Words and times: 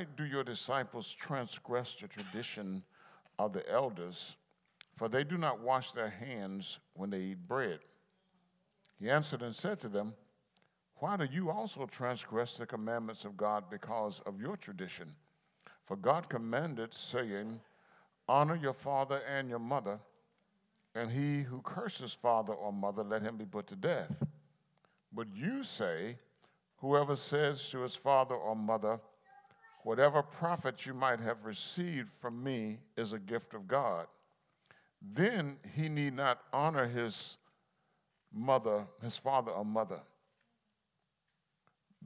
Why 0.00 0.06
do 0.16 0.24
your 0.24 0.44
disciples 0.44 1.12
transgress 1.12 1.94
the 1.94 2.08
tradition 2.08 2.84
of 3.38 3.52
the 3.52 3.70
elders? 3.70 4.34
For 4.96 5.10
they 5.10 5.24
do 5.24 5.36
not 5.36 5.60
wash 5.60 5.92
their 5.92 6.08
hands 6.08 6.78
when 6.94 7.10
they 7.10 7.20
eat 7.20 7.46
bread. 7.46 7.80
He 8.98 9.10
answered 9.10 9.42
and 9.42 9.54
said 9.54 9.78
to 9.80 9.88
them, 9.88 10.14
Why 10.96 11.18
do 11.18 11.26
you 11.30 11.50
also 11.50 11.84
transgress 11.84 12.56
the 12.56 12.64
commandments 12.64 13.26
of 13.26 13.36
God 13.36 13.64
because 13.70 14.22
of 14.24 14.40
your 14.40 14.56
tradition? 14.56 15.16
For 15.84 15.96
God 15.96 16.30
commanded, 16.30 16.94
saying, 16.94 17.60
Honor 18.26 18.56
your 18.56 18.72
father 18.72 19.20
and 19.30 19.50
your 19.50 19.58
mother, 19.58 20.00
and 20.94 21.10
he 21.10 21.42
who 21.42 21.60
curses 21.60 22.14
father 22.14 22.54
or 22.54 22.72
mother, 22.72 23.02
let 23.02 23.20
him 23.20 23.36
be 23.36 23.44
put 23.44 23.66
to 23.66 23.76
death. 23.76 24.22
But 25.12 25.26
you 25.34 25.62
say, 25.62 26.16
Whoever 26.78 27.16
says 27.16 27.68
to 27.68 27.80
his 27.80 27.94
father 27.94 28.34
or 28.34 28.56
mother, 28.56 28.98
Whatever 29.82 30.22
profit 30.22 30.84
you 30.86 30.94
might 30.94 31.20
have 31.20 31.44
received 31.44 32.10
from 32.20 32.42
me 32.42 32.78
is 32.96 33.12
a 33.12 33.18
gift 33.18 33.54
of 33.54 33.66
God, 33.66 34.06
then 35.00 35.56
he 35.74 35.88
need 35.88 36.14
not 36.14 36.42
honor 36.52 36.86
his 36.86 37.38
mother, 38.32 38.86
his 39.02 39.16
father 39.16 39.52
or 39.52 39.64
mother. 39.64 40.00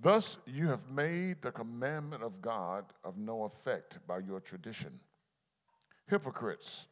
Thus 0.00 0.38
you 0.46 0.68
have 0.68 0.90
made 0.90 1.42
the 1.42 1.52
commandment 1.52 2.22
of 2.22 2.40
God 2.40 2.84
of 3.04 3.16
no 3.16 3.44
effect 3.44 3.98
by 4.06 4.18
your 4.18 4.40
tradition. 4.40 5.00
Hypocrites, 6.06 6.86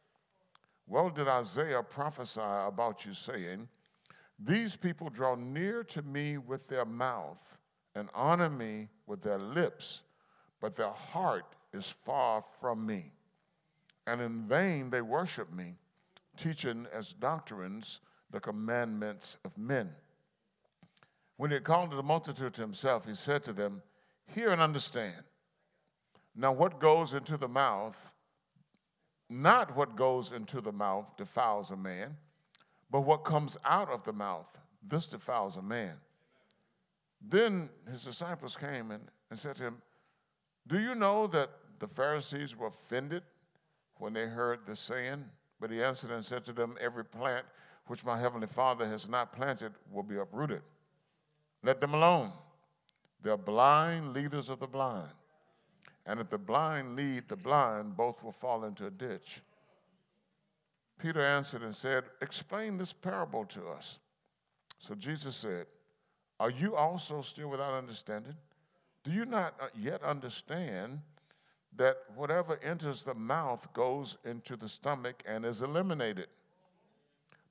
well 0.87 1.09
did 1.09 1.27
Isaiah 1.27 1.83
prophesy 1.83 2.41
about 2.41 3.05
you, 3.05 3.13
saying, 3.13 3.67
These 4.39 4.75
people 4.75 5.09
draw 5.09 5.35
near 5.35 5.83
to 5.85 6.01
me 6.01 6.37
with 6.37 6.67
their 6.67 6.85
mouth 6.85 7.57
and 7.95 8.09
honor 8.13 8.49
me 8.49 8.89
with 9.05 9.21
their 9.21 9.37
lips, 9.37 10.01
but 10.63 10.77
their 10.77 10.91
heart 10.91 11.57
is 11.73 11.93
far 12.05 12.41
from 12.61 12.85
me. 12.85 13.11
And 14.07 14.21
in 14.21 14.47
vain 14.47 14.91
they 14.91 15.01
worship 15.01 15.51
me, 15.51 15.75
teaching 16.37 16.87
as 16.93 17.11
doctrines 17.11 17.99
the 18.31 18.39
commandments 18.39 19.35
of 19.43 19.57
men. 19.57 19.89
When 21.35 21.51
he 21.51 21.59
called 21.59 21.91
the 21.91 22.01
multitude 22.01 22.53
to 22.53 22.61
himself, 22.61 23.05
he 23.05 23.13
said 23.13 23.43
to 23.43 23.51
them, 23.51 23.81
Hear 24.33 24.51
and 24.51 24.61
understand. 24.61 25.23
Now, 26.33 26.53
what 26.53 26.79
goes 26.79 27.13
into 27.13 27.35
the 27.35 27.49
mouth, 27.49 28.13
not 29.29 29.75
what 29.75 29.97
goes 29.97 30.31
into 30.31 30.61
the 30.61 30.71
mouth 30.71 31.17
defiles 31.17 31.71
a 31.71 31.75
man, 31.75 32.15
but 32.89 33.01
what 33.01 33.25
comes 33.25 33.57
out 33.65 33.89
of 33.89 34.05
the 34.05 34.13
mouth, 34.13 34.57
this 34.81 35.07
defiles 35.07 35.57
a 35.57 35.61
man. 35.61 35.95
Then 37.21 37.69
his 37.91 38.05
disciples 38.05 38.55
came 38.55 38.91
and, 38.91 39.09
and 39.29 39.37
said 39.37 39.57
to 39.57 39.63
him, 39.63 39.81
Do 40.67 40.79
you 40.79 40.95
know 40.95 41.27
that 41.27 41.49
the 41.79 41.87
Pharisees 41.87 42.55
were 42.55 42.67
offended 42.67 43.23
when 43.97 44.13
they 44.13 44.25
heard 44.25 44.59
this 44.65 44.79
saying? 44.79 45.25
But 45.59 45.71
he 45.71 45.83
answered 45.83 46.11
and 46.11 46.23
said 46.25 46.45
to 46.45 46.53
them, 46.53 46.77
Every 46.79 47.05
plant 47.05 47.45
which 47.87 48.05
my 48.05 48.19
heavenly 48.19 48.47
Father 48.47 48.85
has 48.85 49.09
not 49.09 49.33
planted 49.33 49.73
will 49.91 50.03
be 50.03 50.17
uprooted. 50.17 50.61
Let 51.63 51.81
them 51.81 51.93
alone. 51.93 52.31
They're 53.21 53.37
blind 53.37 54.13
leaders 54.13 54.49
of 54.49 54.59
the 54.59 54.67
blind. 54.67 55.11
And 56.05 56.19
if 56.19 56.29
the 56.29 56.37
blind 56.37 56.95
lead 56.95 57.29
the 57.29 57.37
blind, 57.37 57.95
both 57.95 58.23
will 58.23 58.33
fall 58.33 58.65
into 58.65 58.85
a 58.85 58.91
ditch. 58.91 59.41
Peter 60.99 61.21
answered 61.21 61.63
and 61.63 61.75
said, 61.75 62.05
Explain 62.21 62.77
this 62.77 62.93
parable 62.93 63.45
to 63.45 63.67
us. 63.69 63.99
So 64.79 64.95
Jesus 64.95 65.35
said, 65.35 65.65
Are 66.39 66.49
you 66.49 66.75
also 66.75 67.21
still 67.21 67.49
without 67.49 67.73
understanding? 67.73 68.35
Do 69.03 69.11
you 69.11 69.25
not 69.25 69.55
uh, 69.59 69.67
yet 69.77 70.01
understand 70.01 71.01
that 71.75 71.97
whatever 72.15 72.59
enters 72.63 73.03
the 73.03 73.13
mouth 73.13 73.67
goes 73.73 74.17
into 74.23 74.55
the 74.55 74.69
stomach 74.69 75.21
and 75.25 75.45
is 75.45 75.61
eliminated? 75.61 76.27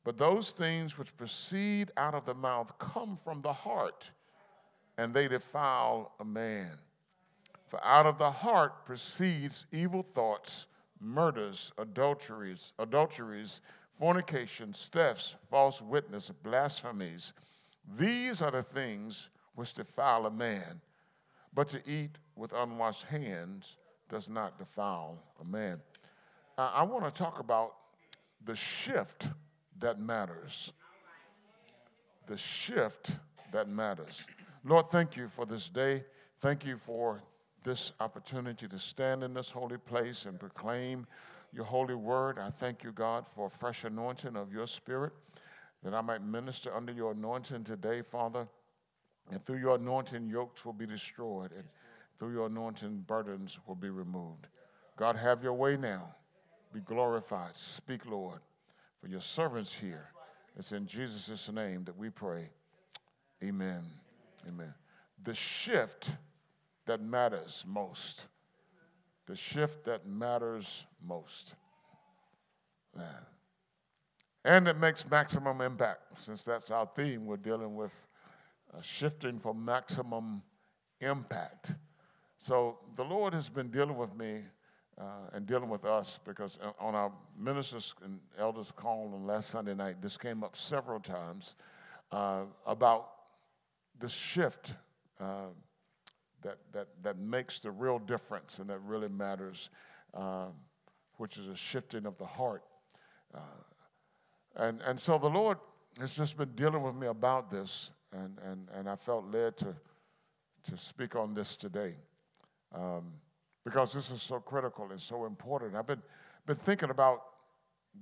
But 0.04 0.18
those 0.18 0.50
things 0.50 0.98
which 0.98 1.16
proceed 1.16 1.90
out 1.96 2.14
of 2.14 2.24
the 2.24 2.34
mouth 2.34 2.78
come 2.78 3.16
from 3.22 3.42
the 3.42 3.52
heart, 3.52 4.10
and 4.96 5.14
they 5.14 5.28
defile 5.28 6.12
a 6.18 6.24
man. 6.24 6.78
For 7.66 7.84
out 7.84 8.06
of 8.06 8.18
the 8.18 8.30
heart 8.30 8.84
proceeds 8.84 9.66
evil 9.72 10.02
thoughts, 10.02 10.66
murders, 11.00 11.72
adulteries, 11.78 12.72
adulteries, 12.78 13.60
fornications, 13.90 14.88
thefts, 14.92 15.34
false 15.50 15.80
witness, 15.80 16.30
blasphemies. 16.42 17.32
These 17.96 18.42
are 18.42 18.50
the 18.50 18.62
things 18.62 19.28
which 19.54 19.74
defile 19.74 20.26
a 20.26 20.30
man. 20.30 20.80
But 21.54 21.68
to 21.68 21.80
eat 21.90 22.16
with 22.34 22.52
unwashed 22.52 23.04
hands 23.04 23.76
does 24.08 24.28
not 24.28 24.58
defile 24.58 25.18
a 25.40 25.44
man. 25.44 25.80
I 26.56 26.82
want 26.82 27.04
to 27.04 27.10
talk 27.10 27.38
about 27.38 27.74
the 28.44 28.54
shift 28.54 29.30
that 29.78 30.00
matters. 30.00 30.72
The 32.26 32.36
shift 32.36 33.16
that 33.52 33.68
matters. 33.68 34.24
Lord, 34.64 34.90
thank 34.90 35.16
you 35.16 35.28
for 35.28 35.44
this 35.44 35.68
day. 35.68 36.04
Thank 36.40 36.64
you 36.64 36.76
for 36.76 37.22
this 37.64 37.92
opportunity 38.00 38.66
to 38.66 38.78
stand 38.78 39.22
in 39.22 39.34
this 39.34 39.50
holy 39.50 39.78
place 39.78 40.26
and 40.26 40.38
proclaim 40.38 41.06
your 41.52 41.64
holy 41.64 41.94
word. 41.94 42.38
I 42.38 42.50
thank 42.50 42.82
you, 42.82 42.92
God, 42.92 43.26
for 43.26 43.46
a 43.46 43.50
fresh 43.50 43.84
anointing 43.84 44.36
of 44.36 44.52
your 44.52 44.66
spirit, 44.66 45.12
that 45.82 45.94
I 45.94 46.00
might 46.00 46.24
minister 46.24 46.74
under 46.74 46.92
your 46.92 47.12
anointing 47.12 47.64
today, 47.64 48.02
Father. 48.02 48.48
And 49.30 49.44
through 49.44 49.58
your 49.58 49.76
anointing, 49.76 50.28
yokes 50.28 50.64
will 50.64 50.72
be 50.72 50.86
destroyed, 50.86 51.52
and 51.52 51.64
through 52.18 52.32
your 52.32 52.46
anointing, 52.46 53.04
burdens 53.06 53.58
will 53.66 53.74
be 53.74 53.90
removed. 53.90 54.46
God, 54.96 55.16
have 55.16 55.42
your 55.42 55.54
way 55.54 55.76
now. 55.76 56.16
Be 56.72 56.80
glorified. 56.80 57.56
Speak, 57.56 58.06
Lord 58.06 58.40
for 59.02 59.08
your 59.08 59.20
servants 59.20 59.76
here. 59.76 60.08
It's 60.56 60.70
in 60.70 60.86
Jesus' 60.86 61.50
name 61.50 61.84
that 61.84 61.96
we 61.96 62.08
pray. 62.08 62.50
Amen. 63.42 63.82
Amen. 64.46 64.72
The 65.24 65.34
shift 65.34 66.10
that 66.86 67.02
matters 67.02 67.64
most. 67.66 68.26
The 69.26 69.34
shift 69.34 69.84
that 69.86 70.06
matters 70.06 70.86
most. 71.04 71.54
And 74.44 74.68
it 74.68 74.78
makes 74.78 75.08
maximum 75.10 75.60
impact. 75.60 76.20
Since 76.20 76.44
that's 76.44 76.70
our 76.70 76.88
theme, 76.94 77.26
we're 77.26 77.36
dealing 77.36 77.74
with 77.74 77.92
uh, 78.76 78.80
shifting 78.80 79.38
for 79.38 79.54
maximum 79.54 80.42
impact. 81.00 81.74
So 82.38 82.78
the 82.96 83.04
Lord 83.04 83.34
has 83.34 83.48
been 83.48 83.70
dealing 83.70 83.96
with 83.96 84.16
me 84.16 84.40
uh, 84.98 85.04
and 85.32 85.46
dealing 85.46 85.68
with 85.68 85.84
us 85.84 86.18
because 86.24 86.58
uh, 86.62 86.72
on 86.78 86.94
our 86.94 87.12
ministers 87.38 87.94
and 88.04 88.20
elders 88.38 88.72
call 88.74 89.12
on 89.14 89.26
last 89.26 89.50
Sunday 89.50 89.74
night, 89.74 90.02
this 90.02 90.16
came 90.16 90.42
up 90.42 90.56
several 90.56 91.00
times 91.00 91.54
uh, 92.10 92.42
about 92.66 93.08
the 94.00 94.08
shift 94.08 94.74
uh, 95.20 95.46
that, 96.42 96.58
that, 96.72 96.88
that 97.02 97.18
makes 97.18 97.60
the 97.60 97.70
real 97.70 97.98
difference 97.98 98.58
and 98.58 98.68
that 98.68 98.80
really 98.80 99.08
matters, 99.08 99.70
uh, 100.14 100.46
which 101.16 101.38
is 101.38 101.46
a 101.46 101.56
shifting 101.56 102.06
of 102.06 102.18
the 102.18 102.26
heart. 102.26 102.62
Uh, 103.34 103.38
and, 104.56 104.80
and 104.82 104.98
so 104.98 105.18
the 105.18 105.28
Lord 105.28 105.58
has 106.00 106.16
just 106.16 106.36
been 106.36 106.50
dealing 106.54 106.82
with 106.82 106.94
me 106.94 107.06
about 107.06 107.50
this, 107.50 107.90
and, 108.12 108.38
and, 108.44 108.68
and 108.74 108.88
I 108.88 108.96
felt 108.96 109.24
led 109.32 109.56
to, 109.58 109.74
to 110.64 110.76
speak 110.76 111.16
on 111.16 111.34
this 111.34 111.56
today. 111.56 111.94
Um, 112.74 113.12
because 113.64 113.92
this 113.92 114.10
is 114.10 114.22
so 114.22 114.40
critical 114.40 114.90
and 114.90 115.00
so 115.00 115.24
important. 115.24 115.74
I've 115.74 115.86
been, 115.86 116.02
been 116.46 116.56
thinking 116.56 116.90
about 116.90 117.22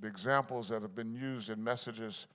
the 0.01 0.07
examples 0.07 0.69
that 0.69 0.83
have 0.83 0.95
been 0.95 1.13
used 1.13 1.51
in 1.51 1.63
messages, 1.63 2.27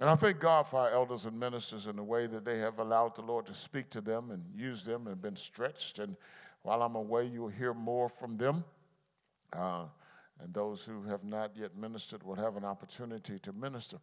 and 0.00 0.10
I 0.10 0.16
thank 0.16 0.40
God 0.40 0.66
for 0.66 0.80
our 0.80 0.90
elders 0.90 1.24
and 1.24 1.38
ministers 1.38 1.86
in 1.86 1.96
the 1.96 2.02
way 2.02 2.26
that 2.26 2.44
they 2.44 2.58
have 2.58 2.80
allowed 2.80 3.14
the 3.14 3.22
Lord 3.22 3.46
to 3.46 3.54
speak 3.54 3.90
to 3.90 4.00
them 4.00 4.32
and 4.32 4.42
use 4.54 4.82
them 4.82 5.06
and 5.06 5.22
been 5.22 5.36
stretched. 5.36 6.00
And 6.00 6.16
while 6.62 6.82
I'm 6.82 6.96
away, 6.96 7.26
you'll 7.26 7.48
hear 7.48 7.72
more 7.72 8.08
from 8.08 8.36
them. 8.36 8.64
Uh, 9.52 9.84
and 10.42 10.52
those 10.52 10.82
who 10.82 11.04
have 11.04 11.22
not 11.22 11.52
yet 11.56 11.76
ministered 11.76 12.24
will 12.24 12.34
have 12.34 12.56
an 12.56 12.64
opportunity 12.64 13.38
to 13.38 13.52
minister. 13.52 13.98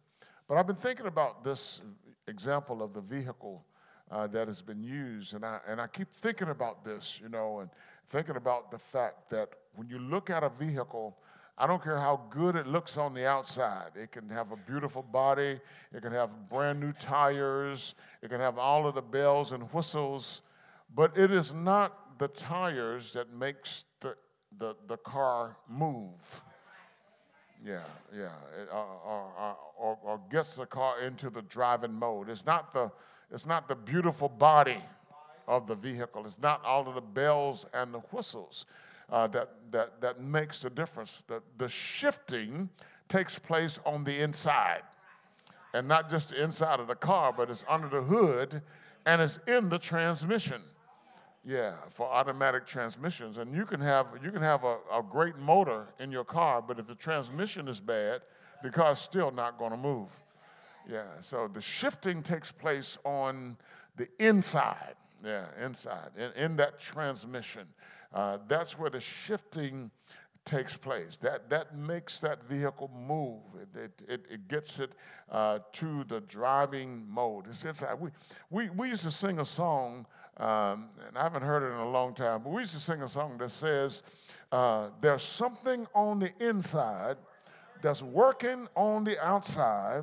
But 0.48 0.56
I've 0.56 0.66
been 0.66 0.76
thinking 0.76 1.06
about 1.06 1.44
this 1.44 1.82
example 2.26 2.82
of 2.82 2.92
the 2.92 3.00
vehicle 3.00 3.64
uh, 4.10 4.26
that 4.28 4.46
has 4.46 4.60
been 4.60 4.82
used, 4.82 5.34
and 5.34 5.44
I, 5.44 5.60
and 5.66 5.80
I 5.80 5.86
keep 5.86 6.12
thinking 6.14 6.48
about 6.48 6.84
this, 6.84 7.18
you 7.22 7.28
know, 7.28 7.60
and 7.60 7.70
thinking 8.08 8.36
about 8.36 8.70
the 8.70 8.78
fact 8.78 9.30
that 9.30 9.48
when 9.74 9.88
you 9.88 9.98
look 9.98 10.28
at 10.28 10.42
a 10.42 10.50
vehicle, 10.50 11.16
I 11.56 11.66
don't 11.66 11.82
care 11.82 11.98
how 11.98 12.20
good 12.30 12.56
it 12.56 12.66
looks 12.66 12.96
on 12.96 13.14
the 13.14 13.26
outside. 13.26 13.92
It 13.94 14.12
can 14.12 14.28
have 14.30 14.52
a 14.52 14.56
beautiful 14.56 15.02
body, 15.02 15.60
it 15.92 16.02
can 16.02 16.12
have 16.12 16.48
brand 16.50 16.80
new 16.80 16.92
tires, 16.92 17.94
it 18.22 18.28
can 18.28 18.40
have 18.40 18.58
all 18.58 18.86
of 18.86 18.94
the 18.94 19.02
bells 19.02 19.52
and 19.52 19.62
whistles, 19.72 20.42
but 20.94 21.16
it 21.16 21.30
is 21.30 21.54
not 21.54 22.18
the 22.18 22.28
tires 22.28 23.12
that 23.12 23.32
makes 23.32 23.84
the, 24.00 24.16
the, 24.58 24.76
the 24.88 24.96
car 24.98 25.56
move. 25.68 26.44
Yeah, 27.64 27.78
yeah, 28.12 28.32
it, 28.60 28.68
uh, 28.72 28.76
or, 28.76 29.32
uh, 29.38 29.42
uh, 29.42 29.54
or, 29.78 29.98
or 30.02 30.20
gets 30.30 30.56
the 30.56 30.66
car 30.66 31.00
into 31.00 31.30
the 31.30 31.42
driving 31.42 31.92
mode. 31.92 32.28
It's 32.28 32.44
not 32.44 32.72
the, 32.72 32.90
it's 33.30 33.46
not 33.46 33.68
the 33.68 33.76
beautiful 33.76 34.28
body 34.28 34.78
of 35.46 35.68
the 35.68 35.76
vehicle. 35.76 36.24
It's 36.26 36.40
not 36.40 36.64
all 36.64 36.88
of 36.88 36.96
the 36.96 37.00
bells 37.00 37.66
and 37.72 37.94
the 37.94 38.00
whistles 38.00 38.66
uh, 39.10 39.28
that, 39.28 39.50
that, 39.70 40.00
that 40.00 40.20
makes 40.20 40.62
the 40.62 40.70
difference. 40.70 41.22
The, 41.28 41.40
the 41.58 41.68
shifting 41.68 42.68
takes 43.08 43.38
place 43.38 43.78
on 43.86 44.04
the 44.04 44.20
inside. 44.20 44.82
And 45.72 45.86
not 45.86 46.10
just 46.10 46.30
the 46.30 46.42
inside 46.42 46.80
of 46.80 46.88
the 46.88 46.94
car, 46.96 47.32
but 47.32 47.48
it's 47.48 47.64
under 47.68 47.88
the 47.88 48.02
hood 48.02 48.62
and 49.06 49.22
it's 49.22 49.38
in 49.46 49.68
the 49.68 49.78
transmission. 49.78 50.62
Yeah, 51.44 51.74
for 51.88 52.06
automatic 52.06 52.66
transmissions. 52.66 53.38
And 53.38 53.54
you 53.54 53.64
can 53.64 53.80
have, 53.80 54.06
you 54.22 54.30
can 54.30 54.42
have 54.42 54.62
a, 54.62 54.76
a 54.92 55.02
great 55.02 55.36
motor 55.38 55.88
in 55.98 56.12
your 56.12 56.24
car, 56.24 56.62
but 56.62 56.78
if 56.78 56.86
the 56.86 56.94
transmission 56.94 57.66
is 57.66 57.80
bad, 57.80 58.20
the 58.62 58.70
car's 58.70 59.00
still 59.00 59.32
not 59.32 59.58
going 59.58 59.72
to 59.72 59.76
move. 59.76 60.08
Yeah, 60.88 61.04
so 61.20 61.48
the 61.48 61.60
shifting 61.60 62.22
takes 62.22 62.52
place 62.52 62.96
on 63.04 63.56
the 63.96 64.08
inside. 64.18 64.94
Yeah, 65.24 65.46
inside, 65.60 66.10
in, 66.16 66.44
in 66.44 66.56
that 66.56 66.80
transmission. 66.80 67.66
Uh, 68.12 68.38
that's 68.48 68.78
where 68.78 68.90
the 68.90 69.00
shifting 69.00 69.90
takes 70.44 70.76
place. 70.76 71.16
That, 71.18 71.48
that 71.50 71.76
makes 71.76 72.18
that 72.20 72.42
vehicle 72.44 72.90
move. 73.06 73.40
It, 73.74 74.02
it, 74.08 74.26
it 74.28 74.48
gets 74.48 74.80
it 74.80 74.92
uh, 75.30 75.60
to 75.74 76.04
the 76.04 76.20
driving 76.22 77.04
mode. 77.08 77.46
It's 77.48 77.64
inside. 77.64 77.94
We, 78.00 78.10
we, 78.50 78.70
we 78.70 78.88
used 78.88 79.04
to 79.04 79.12
sing 79.12 79.38
a 79.38 79.44
song 79.44 80.06
um, 80.42 80.88
and 81.06 81.16
I 81.16 81.22
haven't 81.22 81.42
heard 81.42 81.62
it 81.62 81.72
in 81.72 81.78
a 81.78 81.88
long 81.88 82.14
time, 82.14 82.42
but 82.42 82.50
we 82.50 82.62
used 82.62 82.74
to 82.74 82.80
sing 82.80 83.00
a 83.02 83.08
song 83.08 83.38
that 83.38 83.50
says, 83.50 84.02
uh, 84.50 84.88
There's 85.00 85.22
something 85.22 85.86
on 85.94 86.18
the 86.18 86.32
inside 86.40 87.16
that's 87.80 88.02
working 88.02 88.66
on 88.74 89.04
the 89.04 89.24
outside. 89.24 90.02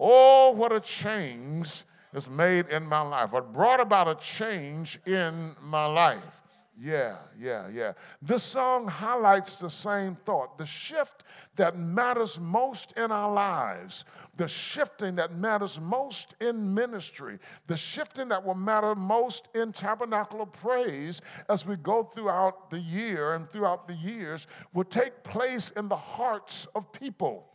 Oh, 0.00 0.52
what 0.52 0.72
a 0.72 0.80
change 0.80 1.84
is 2.14 2.30
made 2.30 2.68
in 2.68 2.84
my 2.86 3.02
life. 3.02 3.32
What 3.32 3.52
brought 3.52 3.80
about 3.80 4.08
a 4.08 4.14
change 4.14 4.98
in 5.04 5.54
my 5.60 5.84
life. 5.84 6.40
Yeah, 6.78 7.16
yeah, 7.38 7.68
yeah. 7.68 7.92
This 8.22 8.42
song 8.42 8.88
highlights 8.88 9.58
the 9.58 9.70
same 9.70 10.16
thought. 10.24 10.56
The 10.56 10.66
shift 10.66 11.24
that 11.56 11.78
matters 11.78 12.40
most 12.40 12.92
in 12.92 13.12
our 13.12 13.32
lives 13.32 14.06
the 14.36 14.48
shifting 14.48 15.16
that 15.16 15.34
matters 15.34 15.80
most 15.80 16.34
in 16.40 16.74
ministry, 16.74 17.38
the 17.66 17.76
shifting 17.76 18.28
that 18.28 18.44
will 18.44 18.54
matter 18.54 18.94
most 18.94 19.48
in 19.54 19.72
tabernacle 19.72 20.42
of 20.42 20.52
praise 20.52 21.22
as 21.48 21.66
we 21.66 21.76
go 21.76 22.02
throughout 22.02 22.70
the 22.70 22.78
year 22.78 23.34
and 23.34 23.48
throughout 23.48 23.88
the 23.88 23.94
years 23.94 24.46
will 24.72 24.84
take 24.84 25.22
place 25.22 25.70
in 25.70 25.88
the 25.88 25.96
hearts 25.96 26.66
of 26.74 26.92
people. 26.92 27.48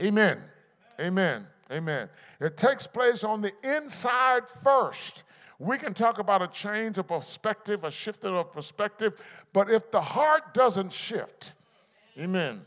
Amen. 0.00 0.38
Amen. 1.00 1.46
Amen. 1.72 2.08
It 2.40 2.56
takes 2.56 2.86
place 2.86 3.24
on 3.24 3.42
the 3.42 3.52
inside 3.62 4.48
first. 4.62 5.22
We 5.58 5.78
can 5.78 5.94
talk 5.94 6.18
about 6.18 6.42
a 6.42 6.48
change 6.48 6.98
of 6.98 7.08
perspective, 7.08 7.84
a 7.84 7.90
shifting 7.90 8.34
of 8.34 8.52
perspective, 8.52 9.20
but 9.52 9.70
if 9.70 9.90
the 9.90 10.00
heart 10.00 10.54
doesn't 10.54 10.92
shift, 10.92 11.52
amen, 12.18 12.62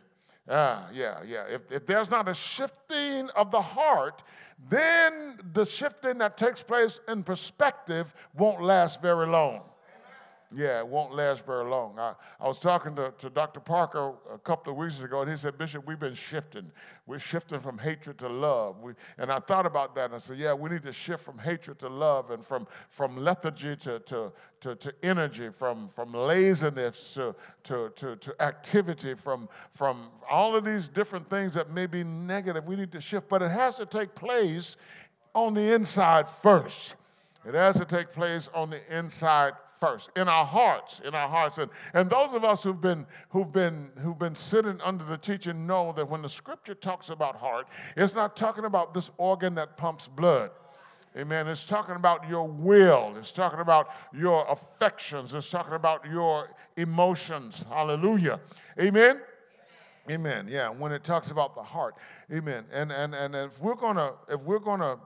Ah, 0.50 0.90
yeah, 0.94 1.20
yeah. 1.26 1.46
If, 1.50 1.72
if 1.72 1.86
there's 1.86 2.10
not 2.10 2.28
a 2.28 2.34
shifting 2.34 3.30
of 3.36 3.52
the 3.52 3.62
heart, 3.62 4.24
then 4.70 5.40
the 5.54 5.66
shifting 5.66 6.18
that 6.20 6.38
takes 6.38 6.62
place 6.62 7.00
in 7.08 7.24
perspective 7.24 8.14
won't 8.36 8.62
last 8.62 9.02
very 9.02 9.28
long. 9.28 9.70
Yeah, 10.56 10.80
it 10.80 10.88
won't 10.88 11.16
last 11.16 11.46
very 11.46 11.66
long. 11.66 11.98
I, 11.98 12.14
I 12.40 12.48
was 12.48 12.60
talking 12.60 12.96
to, 12.96 13.14
to 13.18 13.30
Dr. 13.30 13.60
Parker 13.60 14.14
a 14.32 14.38
couple 14.38 14.72
of 14.72 14.78
weeks 14.78 15.02
ago, 15.02 15.22
and 15.22 15.32
he 15.32 15.36
said, 15.36 15.58
Bishop, 15.58 15.88
we've 15.88 16.00
been 16.00 16.14
shifting. 16.14 16.72
We're 17.08 17.20
shifting 17.20 17.60
from 17.60 17.78
hatred 17.78 18.18
to 18.20 18.30
love. 18.30 18.82
We, 18.82 18.94
and 19.18 19.32
I 19.32 19.40
thought 19.40 19.66
about 19.66 19.96
that, 19.96 20.06
and 20.06 20.16
I 20.16 20.18
said, 20.20 20.38
yeah, 20.38 20.54
we 20.54 20.70
need 20.70 20.84
to 20.84 20.94
shift 20.94 21.24
from 21.24 21.40
hatred 21.40 21.80
to 21.80 21.90
love 21.90 22.32
and 22.32 22.46
from, 22.46 22.68
from 22.90 23.18
lethargy 23.18 23.76
to, 23.78 24.00
to, 24.00 24.32
to, 24.62 24.76
to 24.76 24.94
energy, 25.02 25.50
from, 25.50 25.88
from 25.90 26.14
laziness 26.14 27.16
to, 27.16 27.36
to, 27.64 27.92
to, 27.96 28.16
to 28.18 28.42
activity, 28.42 29.16
from, 29.16 29.50
from 29.72 30.10
all 30.30 30.56
of 30.56 30.64
these 30.64 30.88
different 30.88 31.28
things 31.28 31.54
that 31.56 31.72
may 31.72 31.88
be 31.88 32.04
negative. 32.04 32.66
We 32.66 32.76
need 32.76 32.92
to 32.92 33.02
shift, 33.02 33.28
but 33.28 33.42
it 33.42 33.52
has 33.52 33.76
to 33.78 33.86
take 33.86 34.14
place 34.14 34.78
on 35.34 35.56
the 35.56 35.74
inside 35.74 36.30
first. 36.30 36.96
It 37.46 37.56
has 37.56 37.78
to 37.78 37.86
take 37.86 38.12
place 38.12 38.50
on 38.54 38.70
the 38.70 38.80
inside 38.96 39.54
first, 39.84 40.10
in 40.16 40.30
our 40.30 40.46
hearts, 40.46 41.02
in 41.04 41.14
our 41.14 41.28
hearts. 41.28 41.58
And, 41.58 41.70
and 41.94 42.10
those 42.10 42.34
of 42.34 42.46
us 42.46 42.64
who've 42.64 42.80
been, 42.80 43.06
who've, 43.30 43.52
been, 43.52 43.90
who've 43.98 44.18
been 44.18 44.34
sitting 44.34 44.80
under 44.82 45.04
the 45.04 45.18
teaching 45.18 45.68
know 45.68 45.92
that 45.98 46.10
when 46.10 46.22
the 46.22 46.30
scripture 46.30 46.74
talks 46.74 47.10
about 47.10 47.36
heart, 47.36 47.68
it's 47.98 48.16
not 48.16 48.38
talking 48.38 48.64
about 48.64 48.94
this 48.94 49.12
organ 49.18 49.56
that 49.56 49.76
pumps 49.76 50.08
blood. 50.08 50.52
Amen. 51.18 51.50
It's 51.50 51.66
talking 51.66 51.96
about 51.96 52.30
your 52.30 52.48
will. 52.48 53.14
It's 53.18 53.34
talking 53.34 53.60
about 53.60 53.90
your 54.14 54.50
affections. 54.50 55.34
It's 55.34 55.50
talking 55.50 55.74
about 55.74 56.06
your 56.10 56.50
emotions. 56.78 57.66
Hallelujah. 57.70 58.40
Amen. 58.80 59.20
Amen. 60.10 60.48
Yeah. 60.50 60.70
When 60.70 60.94
it 60.94 61.04
talks 61.04 61.30
about 61.30 61.56
the 61.56 61.62
heart. 61.62 61.96
Amen. 62.32 62.64
And 62.72 62.92
and 62.92 63.14
and 63.14 63.36
if 63.36 63.62
we're 63.62 63.76
gonna 63.76 64.14
if 64.30 64.42
we're 64.42 64.60
gonna 64.60 64.98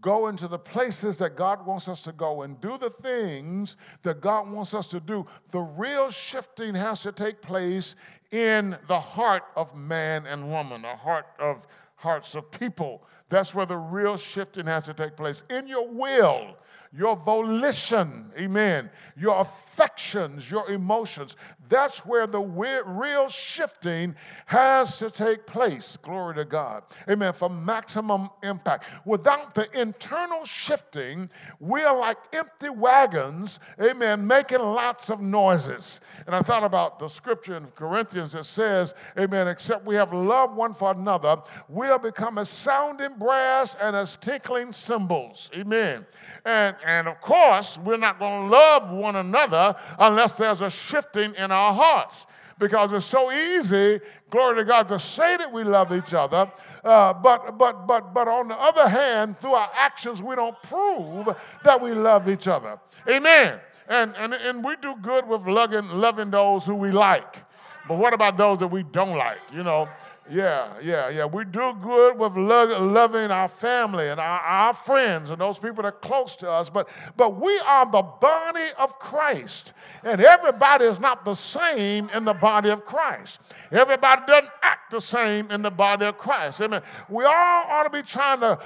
go 0.00 0.28
into 0.28 0.48
the 0.48 0.58
places 0.58 1.16
that 1.18 1.36
God 1.36 1.66
wants 1.66 1.88
us 1.88 2.00
to 2.02 2.12
go 2.12 2.42
and 2.42 2.60
do 2.60 2.78
the 2.78 2.90
things 2.90 3.76
that 4.02 4.20
God 4.20 4.50
wants 4.50 4.74
us 4.74 4.86
to 4.88 5.00
do, 5.00 5.26
the 5.50 5.60
real 5.60 6.10
shifting 6.10 6.74
has 6.74 7.00
to 7.00 7.12
take 7.12 7.40
place 7.40 7.94
in 8.30 8.76
the 8.88 9.00
heart 9.00 9.44
of 9.56 9.74
man 9.74 10.26
and 10.26 10.50
woman, 10.50 10.82
the 10.82 10.96
heart 10.96 11.26
of 11.38 11.66
hearts 11.96 12.34
of 12.34 12.50
people. 12.50 13.02
That's 13.28 13.54
where 13.54 13.66
the 13.66 13.78
real 13.78 14.16
shifting 14.16 14.66
has 14.66 14.84
to 14.84 14.94
take 14.94 15.16
place. 15.16 15.42
In 15.50 15.66
your 15.66 15.88
will, 15.88 16.56
your 16.92 17.16
volition, 17.16 18.30
amen, 18.38 18.90
your 19.16 19.40
affections, 19.40 20.50
your 20.50 20.70
emotions. 20.70 21.36
That's 21.68 21.98
where 22.06 22.26
the 22.26 22.40
real 22.40 23.28
shifting 23.28 24.14
has 24.46 24.98
to 24.98 25.10
take 25.10 25.46
place. 25.46 25.96
Glory 25.96 26.34
to 26.36 26.44
God. 26.44 26.84
Amen. 27.08 27.32
For 27.32 27.48
maximum 27.48 28.30
impact. 28.42 28.84
Without 29.04 29.54
the 29.54 29.68
internal 29.78 30.44
shifting, 30.44 31.30
we 31.58 31.82
are 31.82 31.98
like 31.98 32.18
empty 32.32 32.68
wagons, 32.68 33.58
amen, 33.80 34.26
making 34.26 34.60
lots 34.60 35.10
of 35.10 35.20
noises. 35.20 36.00
And 36.26 36.34
I 36.34 36.40
thought 36.42 36.64
about 36.64 36.98
the 36.98 37.08
scripture 37.08 37.56
in 37.56 37.66
Corinthians 37.68 38.32
that 38.32 38.44
says, 38.44 38.94
amen, 39.18 39.48
except 39.48 39.84
we 39.84 39.94
have 39.94 40.12
love 40.12 40.54
one 40.54 40.74
for 40.74 40.92
another, 40.92 41.38
we'll 41.68 41.98
become 41.98 42.38
as 42.38 42.48
sounding 42.48 43.14
brass 43.18 43.76
and 43.80 43.96
as 43.96 44.16
tinkling 44.16 44.72
cymbals. 44.72 45.50
Amen. 45.54 46.06
And, 46.44 46.76
and 46.84 47.08
of 47.08 47.20
course, 47.20 47.78
we're 47.78 47.96
not 47.96 48.18
going 48.18 48.48
to 48.48 48.56
love 48.56 48.90
one 48.92 49.16
another 49.16 49.74
unless 49.98 50.32
there's 50.32 50.60
a 50.60 50.70
shifting 50.70 51.34
in 51.34 51.50
our 51.50 51.55
hearts. 51.72 52.26
Because 52.58 52.94
it's 52.94 53.04
so 53.04 53.30
easy, 53.30 54.00
glory 54.30 54.56
to 54.56 54.64
God, 54.64 54.88
to 54.88 54.98
say 54.98 55.36
that 55.36 55.52
we 55.52 55.62
love 55.62 55.92
each 55.92 56.14
other, 56.14 56.50
uh, 56.82 57.12
but, 57.12 57.58
but, 57.58 57.86
but, 57.86 58.14
but 58.14 58.28
on 58.28 58.48
the 58.48 58.58
other 58.58 58.88
hand, 58.88 59.38
through 59.38 59.52
our 59.52 59.68
actions, 59.74 60.22
we 60.22 60.34
don't 60.34 60.56
prove 60.62 61.28
that 61.64 61.78
we 61.82 61.92
love 61.92 62.30
each 62.30 62.48
other. 62.48 62.78
Amen. 63.06 63.60
And, 63.88 64.14
and, 64.16 64.32
and 64.32 64.64
we 64.64 64.74
do 64.76 64.96
good 65.02 65.28
with 65.28 65.46
loving, 65.46 65.88
loving 65.90 66.30
those 66.30 66.64
who 66.64 66.74
we 66.74 66.90
like. 66.92 67.44
But 67.86 67.98
what 67.98 68.14
about 68.14 68.38
those 68.38 68.58
that 68.58 68.68
we 68.68 68.82
don't 68.84 69.18
like? 69.18 69.38
You 69.52 69.62
know, 69.62 69.86
yeah, 70.30 70.74
yeah, 70.82 71.08
yeah. 71.08 71.24
We 71.24 71.44
do 71.44 71.74
good 71.80 72.18
with 72.18 72.36
lo- 72.36 72.80
loving 72.80 73.30
our 73.30 73.48
family 73.48 74.08
and 74.08 74.18
our, 74.18 74.40
our 74.40 74.72
friends 74.74 75.30
and 75.30 75.40
those 75.40 75.58
people 75.58 75.82
that 75.82 75.88
are 75.88 75.92
close 75.92 76.36
to 76.36 76.50
us, 76.50 76.68
but, 76.68 76.88
but 77.16 77.40
we 77.40 77.58
are 77.66 77.84
the 77.90 78.02
body 78.02 78.66
of 78.78 78.98
Christ. 78.98 79.72
And 80.02 80.20
everybody 80.20 80.84
is 80.84 80.98
not 80.98 81.24
the 81.24 81.34
same 81.34 82.10
in 82.14 82.24
the 82.24 82.34
body 82.34 82.70
of 82.70 82.84
Christ. 82.84 83.40
Everybody 83.70 84.22
doesn't 84.26 84.50
act 84.62 84.90
the 84.90 85.00
same 85.00 85.50
in 85.50 85.62
the 85.62 85.70
body 85.70 86.06
of 86.06 86.18
Christ. 86.18 86.60
Amen. 86.60 86.82
We 87.08 87.24
all 87.24 87.64
ought 87.68 87.84
to 87.84 87.90
be 87.90 88.02
trying 88.02 88.40
to 88.40 88.58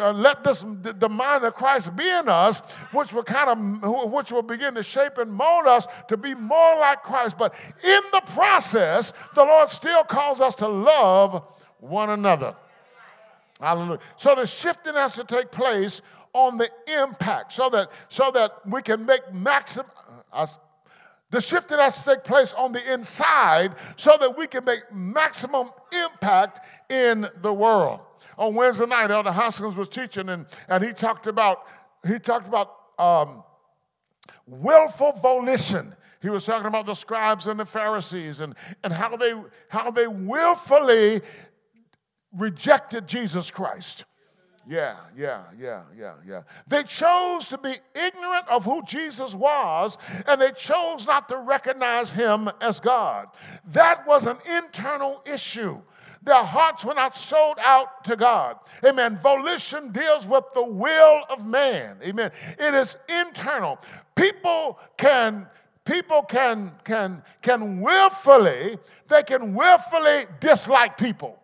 uh, 0.00 0.12
let 0.12 0.42
this 0.44 0.64
the 0.66 1.08
mind 1.08 1.44
of 1.44 1.54
Christ 1.54 1.94
be 1.94 2.08
in 2.08 2.28
us, 2.28 2.60
which 2.92 3.12
will 3.12 3.22
kind 3.22 3.82
of 3.82 4.10
which 4.10 4.32
will 4.32 4.42
begin 4.42 4.74
to 4.74 4.82
shape 4.82 5.18
and 5.18 5.30
mold 5.30 5.66
us 5.66 5.86
to 6.08 6.16
be 6.16 6.34
more 6.34 6.76
like 6.76 7.02
Christ. 7.02 7.36
But 7.36 7.54
in 7.84 8.00
the 8.12 8.22
process, 8.26 9.12
the 9.34 9.44
Lord 9.44 9.68
still 9.68 10.04
calls 10.04 10.40
us 10.40 10.54
to 10.56 10.68
love 10.68 10.97
one 11.78 12.10
another. 12.10 12.54
Hallelujah. 13.60 14.00
So 14.16 14.34
the 14.34 14.46
shifting 14.46 14.94
has 14.94 15.12
to 15.14 15.24
take 15.24 15.50
place 15.50 16.00
on 16.32 16.58
the 16.58 16.68
impact 17.00 17.52
so 17.52 17.68
that 17.70 17.90
so 18.08 18.30
that 18.30 18.66
we 18.66 18.82
can 18.82 19.04
make 19.04 19.32
maximum 19.32 19.90
uh, 20.32 20.46
the 21.30 21.40
shifting 21.40 21.78
has 21.78 22.02
to 22.02 22.14
take 22.14 22.24
place 22.24 22.54
on 22.54 22.72
the 22.72 22.92
inside 22.92 23.74
so 23.96 24.16
that 24.18 24.36
we 24.36 24.46
can 24.46 24.64
make 24.64 24.80
maximum 24.92 25.70
impact 26.04 26.60
in 26.90 27.28
the 27.42 27.52
world. 27.52 28.00
On 28.38 28.54
Wednesday 28.54 28.86
night, 28.86 29.10
Elder 29.10 29.32
Hoskins 29.32 29.76
was 29.76 29.88
teaching, 29.88 30.30
and, 30.30 30.46
and 30.68 30.84
he 30.84 30.92
talked 30.92 31.26
about 31.26 31.66
he 32.06 32.18
talked 32.18 32.46
about 32.46 32.76
um, 32.98 33.42
willful 34.46 35.12
volition. 35.12 35.94
He 36.20 36.30
was 36.30 36.44
talking 36.44 36.66
about 36.66 36.86
the 36.86 36.94
scribes 36.94 37.46
and 37.46 37.60
the 37.60 37.64
Pharisees 37.64 38.40
and, 38.40 38.54
and 38.82 38.92
how, 38.92 39.16
they, 39.16 39.34
how 39.68 39.90
they 39.90 40.06
willfully 40.06 41.20
rejected 42.32 43.06
Jesus 43.06 43.50
Christ. 43.50 44.04
Yeah, 44.68 44.96
yeah, 45.16 45.44
yeah, 45.58 45.84
yeah, 45.96 46.14
yeah. 46.26 46.42
They 46.66 46.82
chose 46.82 47.48
to 47.48 47.56
be 47.56 47.72
ignorant 47.94 48.46
of 48.50 48.66
who 48.66 48.82
Jesus 48.84 49.34
was, 49.34 49.96
and 50.26 50.38
they 50.38 50.50
chose 50.50 51.06
not 51.06 51.26
to 51.30 51.38
recognize 51.38 52.12
him 52.12 52.50
as 52.60 52.78
God. 52.78 53.28
That 53.68 54.06
was 54.06 54.26
an 54.26 54.36
internal 54.58 55.22
issue. 55.32 55.80
Their 56.22 56.44
hearts 56.44 56.84
were 56.84 56.92
not 56.92 57.14
sold 57.14 57.56
out 57.60 58.04
to 58.04 58.16
God. 58.16 58.56
Amen. 58.84 59.16
Volition 59.22 59.90
deals 59.90 60.26
with 60.26 60.44
the 60.52 60.64
will 60.64 61.22
of 61.30 61.46
man. 61.46 61.96
Amen. 62.04 62.30
It 62.58 62.74
is 62.74 62.98
internal. 63.08 63.78
People 64.14 64.78
can 64.98 65.46
people 65.88 66.22
can 66.22 66.72
can 66.84 67.22
can 67.40 67.80
willfully 67.80 68.76
they 69.08 69.22
can 69.22 69.54
willfully 69.54 70.26
dislike 70.40 70.96
people 70.98 71.38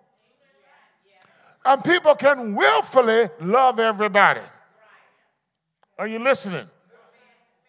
and 1.65 1.83
people 1.83 2.15
can 2.15 2.55
willfully 2.55 3.29
love 3.41 3.81
everybody. 3.81 4.43
Are 5.99 6.07
you 6.07 6.19
listening? 6.19 6.69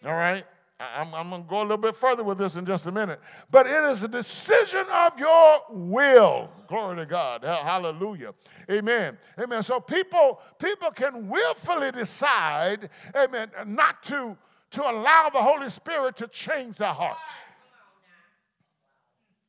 All 0.04 0.12
right. 0.12 0.44
I'm, 0.78 1.14
I'm 1.14 1.30
going 1.30 1.42
to 1.42 1.48
go 1.48 1.60
a 1.60 1.62
little 1.62 1.78
bit 1.78 1.96
further 1.96 2.22
with 2.22 2.36
this 2.36 2.56
in 2.56 2.66
just 2.66 2.86
a 2.86 2.92
minute. 2.92 3.18
But 3.50 3.66
it 3.66 3.82
is 3.84 4.02
a 4.02 4.08
decision 4.08 4.84
of 4.92 5.18
your 5.18 5.62
will. 5.70 6.50
Glory 6.68 6.96
to 6.96 7.06
God. 7.06 7.44
Hallelujah. 7.44 8.34
Amen. 8.70 9.16
Amen. 9.40 9.62
So 9.62 9.80
people, 9.80 10.40
people 10.58 10.90
can 10.90 11.30
willfully 11.30 11.92
decide, 11.92 12.90
amen, 13.16 13.50
not 13.64 14.02
to, 14.04 14.36
to 14.76 14.82
allow 14.82 15.30
the 15.32 15.40
Holy 15.40 15.70
Spirit 15.70 16.16
to 16.16 16.28
change 16.28 16.76
their 16.76 16.92
hearts. 16.92 17.18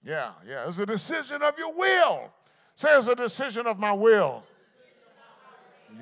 Yeah, 0.02 0.32
yeah. 0.48 0.66
It's 0.66 0.80
a 0.80 0.86
decision 0.86 1.42
of 1.42 1.58
your 1.58 1.76
will. 1.76 2.32
Say 2.76 2.96
it's 2.98 3.08
a 3.08 3.16
decision 3.16 3.68
of 3.68 3.78
my 3.78 3.92
will. 3.92 4.44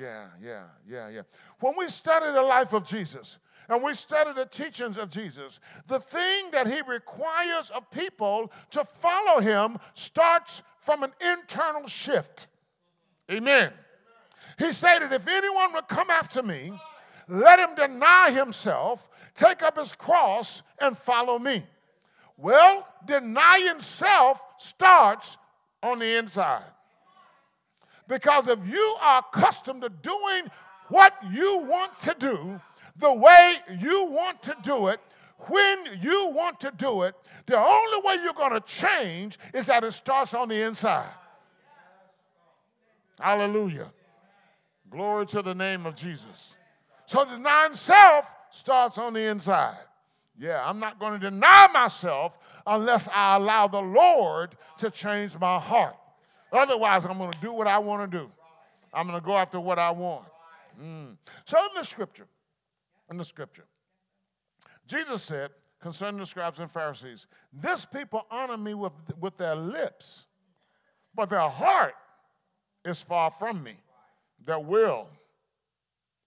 Yeah, 0.00 0.26
yeah, 0.40 0.66
yeah, 0.88 1.08
yeah. 1.08 1.22
When 1.58 1.74
we 1.76 1.88
study 1.88 2.32
the 2.32 2.42
life 2.42 2.72
of 2.72 2.86
Jesus 2.86 3.38
and 3.68 3.82
we 3.82 3.94
study 3.94 4.32
the 4.32 4.46
teachings 4.46 4.96
of 4.96 5.10
Jesus, 5.10 5.58
the 5.88 5.98
thing 5.98 6.52
that 6.52 6.68
he 6.68 6.80
requires 6.86 7.70
of 7.70 7.90
people 7.90 8.52
to 8.70 8.84
follow 8.84 9.40
him 9.40 9.76
starts 9.94 10.62
from 10.78 11.02
an 11.02 11.10
internal 11.20 11.88
shift. 11.88 12.46
Amen. 13.28 13.72
He 14.56 14.72
stated, 14.72 15.12
If 15.12 15.26
anyone 15.26 15.72
would 15.72 15.88
come 15.88 16.10
after 16.10 16.44
me, 16.44 16.78
let 17.28 17.58
him 17.58 17.74
deny 17.74 18.30
himself, 18.30 19.08
take 19.34 19.62
up 19.62 19.78
his 19.78 19.92
cross, 19.94 20.62
and 20.78 20.96
follow 20.96 21.38
me. 21.38 21.62
Well, 22.36 22.86
denying 23.06 23.80
self 23.80 24.42
starts 24.58 25.36
on 25.82 25.98
the 25.98 26.18
inside. 26.18 26.64
Because 28.08 28.48
if 28.48 28.58
you 28.66 28.96
are 29.00 29.24
accustomed 29.32 29.82
to 29.82 29.88
doing 29.88 30.44
what 30.88 31.14
you 31.32 31.58
want 31.58 31.98
to 32.00 32.14
do, 32.18 32.60
the 32.96 33.12
way 33.12 33.54
you 33.78 34.06
want 34.06 34.42
to 34.42 34.56
do 34.62 34.88
it, 34.88 35.00
when 35.48 36.00
you 36.00 36.30
want 36.30 36.60
to 36.60 36.72
do 36.76 37.02
it, 37.02 37.14
the 37.46 37.58
only 37.58 38.00
way 38.04 38.22
you're 38.22 38.32
going 38.32 38.52
to 38.52 38.60
change 38.60 39.38
is 39.52 39.66
that 39.66 39.84
it 39.84 39.92
starts 39.92 40.34
on 40.34 40.48
the 40.48 40.62
inside. 40.62 41.10
Hallelujah. 43.20 43.90
Glory 44.90 45.26
to 45.26 45.42
the 45.42 45.54
name 45.54 45.86
of 45.86 45.94
Jesus. 45.94 46.56
So 47.06 47.24
denying 47.24 47.74
self 47.74 48.30
starts 48.50 48.98
on 48.98 49.14
the 49.14 49.22
inside. 49.22 49.78
Yeah, 50.38 50.62
I'm 50.64 50.78
not 50.78 50.98
going 50.98 51.18
to 51.18 51.30
deny 51.30 51.66
myself 51.72 52.38
unless 52.66 53.08
I 53.08 53.36
allow 53.36 53.68
the 53.68 53.80
Lord 53.80 54.56
to 54.78 54.90
change 54.90 55.38
my 55.38 55.58
heart. 55.58 55.96
Otherwise, 56.52 57.06
I'm 57.06 57.18
going 57.18 57.32
to 57.32 57.40
do 57.40 57.52
what 57.52 57.66
I 57.66 57.78
want 57.78 58.10
to 58.10 58.18
do. 58.18 58.28
I'm 58.92 59.06
going 59.06 59.18
to 59.18 59.24
go 59.24 59.36
after 59.36 59.58
what 59.58 59.78
I 59.78 59.90
want. 59.90 60.26
Mm. 60.80 61.16
So, 61.44 61.58
in 61.58 61.68
the 61.74 61.84
scripture, 61.84 62.26
in 63.10 63.16
the 63.16 63.24
scripture, 63.24 63.64
Jesus 64.86 65.22
said 65.22 65.50
concerning 65.80 66.20
the 66.20 66.26
scribes 66.26 66.58
and 66.58 66.70
Pharisees, 66.70 67.26
This 67.52 67.84
people 67.84 68.26
honor 68.30 68.56
me 68.56 68.74
with, 68.74 68.92
with 69.18 69.36
their 69.36 69.54
lips, 69.54 70.26
but 71.14 71.30
their 71.30 71.48
heart 71.48 71.94
is 72.84 73.00
far 73.00 73.30
from 73.30 73.62
me. 73.62 73.76
Their 74.44 74.60
will, 74.60 75.08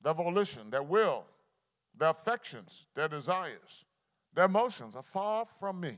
their 0.03 0.13
volition, 0.13 0.69
their 0.69 0.83
will, 0.83 1.25
their 1.97 2.09
affections, 2.09 2.85
their 2.95 3.07
desires, 3.07 3.85
their 4.33 4.45
emotions 4.45 4.95
are 4.95 5.03
far 5.03 5.45
from 5.59 5.79
me. 5.79 5.97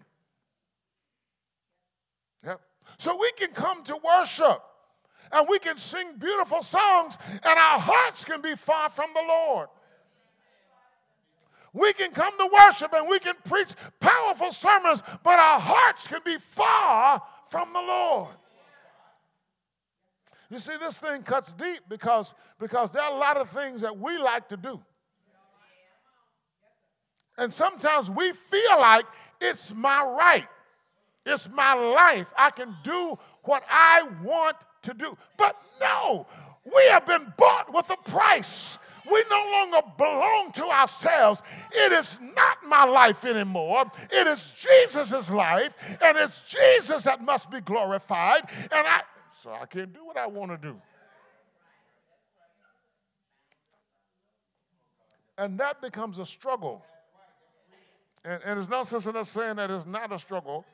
Yep. 2.46 2.62
So 2.98 3.17
we 3.20 3.31
can 3.34 3.51
come 3.51 3.84
to 3.84 3.98
worship 3.98 4.62
and 5.31 5.48
we 5.48 5.60
can 5.60 5.77
sing 5.77 6.17
beautiful 6.17 6.63
songs 6.63 7.17
and 7.31 7.60
our 7.60 7.79
hearts 7.79 8.25
can 8.25 8.41
be 8.41 8.55
far 8.55 8.89
from 8.89 9.12
the 9.13 9.22
Lord. 9.27 9.70
We 11.74 11.93
can 11.93 12.12
come 12.12 12.38
to 12.38 12.50
worship 12.51 12.93
and 12.93 13.08
we 13.08 13.20
can 13.20 13.36
preach 13.46 13.70
powerful 14.00 14.51
sermons, 14.51 15.03
but 15.24 15.39
our 15.39 15.60
hearts 15.60 16.08
can 16.08 16.20
be 16.25 16.38
far 16.38 17.22
from 17.48 17.72
the 17.72 17.79
Lord. 17.79 18.31
You 20.51 20.60
see, 20.60 20.75
this 20.75 20.98
thing 20.98 21.24
cuts 21.24 21.53
deep 21.53 21.79
because, 21.88 22.34
because 22.60 22.91
there 22.91 23.01
are 23.01 23.13
a 23.13 23.17
lot 23.17 23.38
of 23.38 23.50
things 23.50 23.79
that 23.81 23.98
we 23.98 24.17
like 24.17 24.50
to 24.50 24.58
do. 24.58 24.81
And 27.38 27.53
sometimes 27.53 28.10
we 28.10 28.34
feel 28.34 28.77
like 28.77 29.05
it's 29.39 29.74
my 29.74 30.03
right. 30.03 30.48
It's 31.25 31.50
my 31.50 31.74
life. 31.74 32.27
I 32.38 32.50
can 32.50 32.75
do 32.84 33.17
what 33.43 33.63
I 33.70 34.05
want 34.22 34.58
to 34.81 34.93
do. 34.93 35.17
But 35.38 35.55
no, 35.79 36.27
we 36.65 36.86
have 36.89 37.05
been 37.05 37.34
bought 37.38 37.74
with 37.74 37.89
a 37.89 38.10
price. 38.10 38.77
We 39.10 39.24
no 39.29 39.51
longer 39.53 39.88
belong 39.98 40.51
to 40.55 40.65
ourselves. 40.65 41.41
It 41.72 41.93
is 41.93 42.20
not 42.36 42.58
my 42.67 42.84
life 42.84 43.24
anymore. 43.24 43.86
It 44.12 44.27
is 44.27 44.51
Jesus' 44.60 45.31
life, 45.31 45.74
and 46.01 46.17
it's 46.17 46.41
Jesus 46.41 47.05
that 47.05 47.22
must 47.22 47.50
be 47.50 47.62
glorified. 47.62 48.41
And 48.72 48.88
I 48.88 49.01
so 49.41 49.51
I 49.51 49.65
can't 49.65 49.93
do 49.93 50.05
what 50.05 50.17
I 50.17 50.27
want 50.27 50.51
to 50.51 50.57
do. 50.57 50.79
And 55.38 55.60
that 55.60 55.81
becomes 55.81 56.19
a 56.19 56.25
struggle. 56.25 56.86
And, 58.24 58.41
and 58.45 58.57
there's 58.57 58.69
no 58.69 58.83
sense 58.83 59.07
in 59.07 59.15
us 59.15 59.29
saying 59.29 59.55
that 59.55 59.71
it's 59.71 59.88
not 59.88 60.12
a 60.12 60.19
struggle 60.19 60.65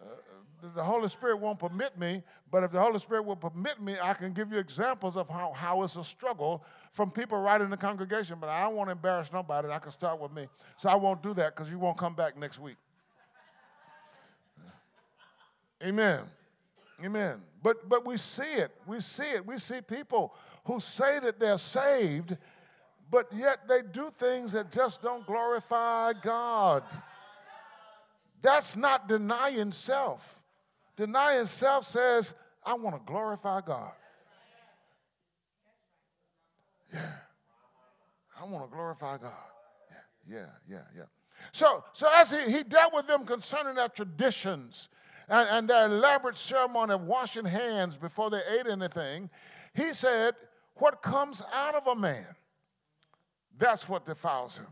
uh, 0.00 0.68
the 0.74 0.82
Holy 0.82 1.08
Spirit 1.08 1.36
won't 1.36 1.58
permit 1.58 1.98
me, 1.98 2.22
but 2.50 2.64
if 2.64 2.70
the 2.70 2.80
Holy 2.80 2.98
Spirit 2.98 3.24
will 3.24 3.36
permit 3.36 3.80
me, 3.80 3.96
I 4.00 4.14
can 4.14 4.32
give 4.32 4.50
you 4.50 4.58
examples 4.58 5.16
of 5.16 5.28
how, 5.28 5.52
how 5.54 5.82
it's 5.82 5.96
a 5.96 6.04
struggle 6.04 6.64
from 6.90 7.10
people 7.10 7.38
right 7.38 7.60
in 7.60 7.68
the 7.70 7.76
congregation. 7.76 8.38
But 8.40 8.48
I 8.48 8.62
don't 8.62 8.74
want 8.74 8.88
to 8.88 8.92
embarrass 8.92 9.30
nobody. 9.32 9.68
I 9.68 9.78
can 9.78 9.90
start 9.90 10.20
with 10.20 10.32
me. 10.32 10.48
So 10.76 10.88
I 10.88 10.94
won't 10.94 11.22
do 11.22 11.34
that 11.34 11.54
because 11.54 11.70
you 11.70 11.78
won't 11.78 11.98
come 11.98 12.14
back 12.14 12.38
next 12.38 12.58
week. 12.58 12.76
Amen. 15.82 16.20
Amen. 17.04 17.42
But 17.64 17.88
but 17.88 18.06
we 18.06 18.18
see 18.18 18.42
it. 18.42 18.70
We 18.86 19.00
see 19.00 19.30
it. 19.30 19.46
We 19.46 19.58
see 19.58 19.80
people 19.80 20.34
who 20.66 20.80
say 20.80 21.18
that 21.18 21.40
they're 21.40 21.56
saved, 21.56 22.36
but 23.10 23.26
yet 23.34 23.66
they 23.66 23.80
do 23.80 24.10
things 24.10 24.52
that 24.52 24.70
just 24.70 25.00
don't 25.02 25.26
glorify 25.26 26.12
God. 26.12 26.84
That's 28.42 28.76
not 28.76 29.08
denying 29.08 29.72
self. 29.72 30.42
Denying 30.94 31.46
self 31.46 31.86
says, 31.86 32.34
I 32.64 32.74
want 32.74 32.96
to 32.96 33.02
glorify 33.10 33.62
God. 33.62 33.92
Yeah. 36.92 37.12
I 38.40 38.44
want 38.44 38.70
to 38.70 38.74
glorify 38.74 39.16
God. 39.16 39.32
Yeah, 40.28 40.36
yeah, 40.36 40.46
yeah, 40.68 40.82
yeah. 40.94 41.04
So, 41.52 41.82
so 41.94 42.08
as 42.14 42.30
he, 42.30 42.52
he 42.52 42.62
dealt 42.62 42.92
with 42.92 43.06
them 43.06 43.24
concerning 43.24 43.74
their 43.74 43.88
traditions 43.88 44.90
and, 45.28 45.48
and 45.48 45.68
their 45.68 45.86
elaborate 45.86 46.36
ceremony 46.36 46.94
of 46.94 47.02
washing 47.02 47.44
hands 47.44 47.96
before 47.96 48.30
they 48.30 48.40
ate 48.58 48.66
anything, 48.66 49.30
he 49.74 49.94
said, 49.94 50.34
What 50.76 51.02
comes 51.02 51.42
out 51.52 51.74
of 51.74 51.86
a 51.86 51.94
man, 51.94 52.26
that's 53.56 53.88
what 53.88 54.06
defiles 54.06 54.58
him. 54.58 54.66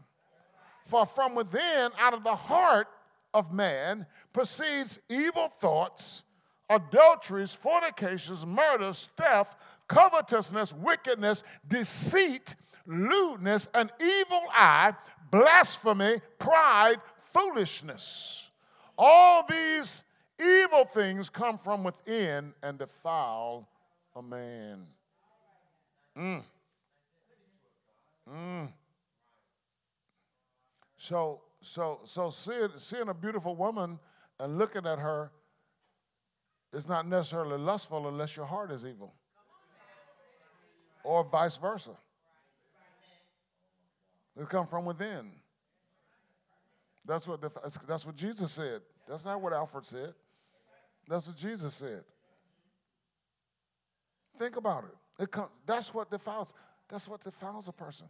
For 0.86 1.06
from 1.06 1.34
within, 1.34 1.90
out 1.98 2.14
of 2.14 2.24
the 2.24 2.34
heart 2.34 2.88
of 3.32 3.52
man, 3.52 4.06
proceeds 4.32 5.00
evil 5.08 5.48
thoughts, 5.48 6.22
adulteries, 6.68 7.54
fornications, 7.54 8.44
murders, 8.44 9.10
theft, 9.16 9.58
covetousness, 9.88 10.72
wickedness, 10.72 11.44
deceit, 11.66 12.54
lewdness, 12.86 13.68
an 13.74 13.90
evil 14.00 14.42
eye, 14.52 14.94
blasphemy, 15.30 16.20
pride, 16.38 16.96
foolishness. 17.32 18.50
All 18.98 19.44
these 19.48 20.04
evil 20.42 20.84
things 20.84 21.28
come 21.28 21.58
from 21.58 21.84
within 21.84 22.52
and 22.62 22.78
defile 22.78 23.68
a 24.14 24.22
man. 24.22 24.86
Mm. 26.16 26.42
Mm. 28.30 28.68
So, 30.98 31.40
so, 31.60 32.00
so 32.04 32.30
seeing, 32.30 32.68
seeing 32.76 33.08
a 33.08 33.14
beautiful 33.14 33.56
woman 33.56 33.98
and 34.38 34.58
looking 34.58 34.86
at 34.86 34.98
her 34.98 35.30
is 36.72 36.88
not 36.88 37.06
necessarily 37.06 37.58
lustful 37.58 38.08
unless 38.08 38.36
your 38.36 38.46
heart 38.46 38.70
is 38.70 38.84
evil. 38.84 39.14
or 41.04 41.24
vice 41.24 41.56
versa. 41.56 41.90
It 44.40 44.48
come 44.48 44.66
from 44.66 44.84
within. 44.84 45.30
That's 47.04 47.26
what, 47.26 47.40
the, 47.40 47.50
that's 47.86 48.06
what 48.06 48.16
Jesus 48.16 48.52
said. 48.52 48.80
That's 49.08 49.24
not 49.24 49.40
what 49.40 49.52
Alfred 49.52 49.84
said. 49.84 50.14
That's 51.08 51.26
what 51.26 51.36
Jesus 51.36 51.74
said. 51.74 52.04
Think 54.38 54.56
about 54.56 54.84
it. 54.84 55.22
it 55.22 55.30
come, 55.30 55.48
that's 55.66 55.92
what 55.92 56.10
defiles. 56.10 56.52
That's 56.88 57.06
what 57.08 57.20
defiles 57.20 57.68
a 57.68 57.72
person. 57.72 58.08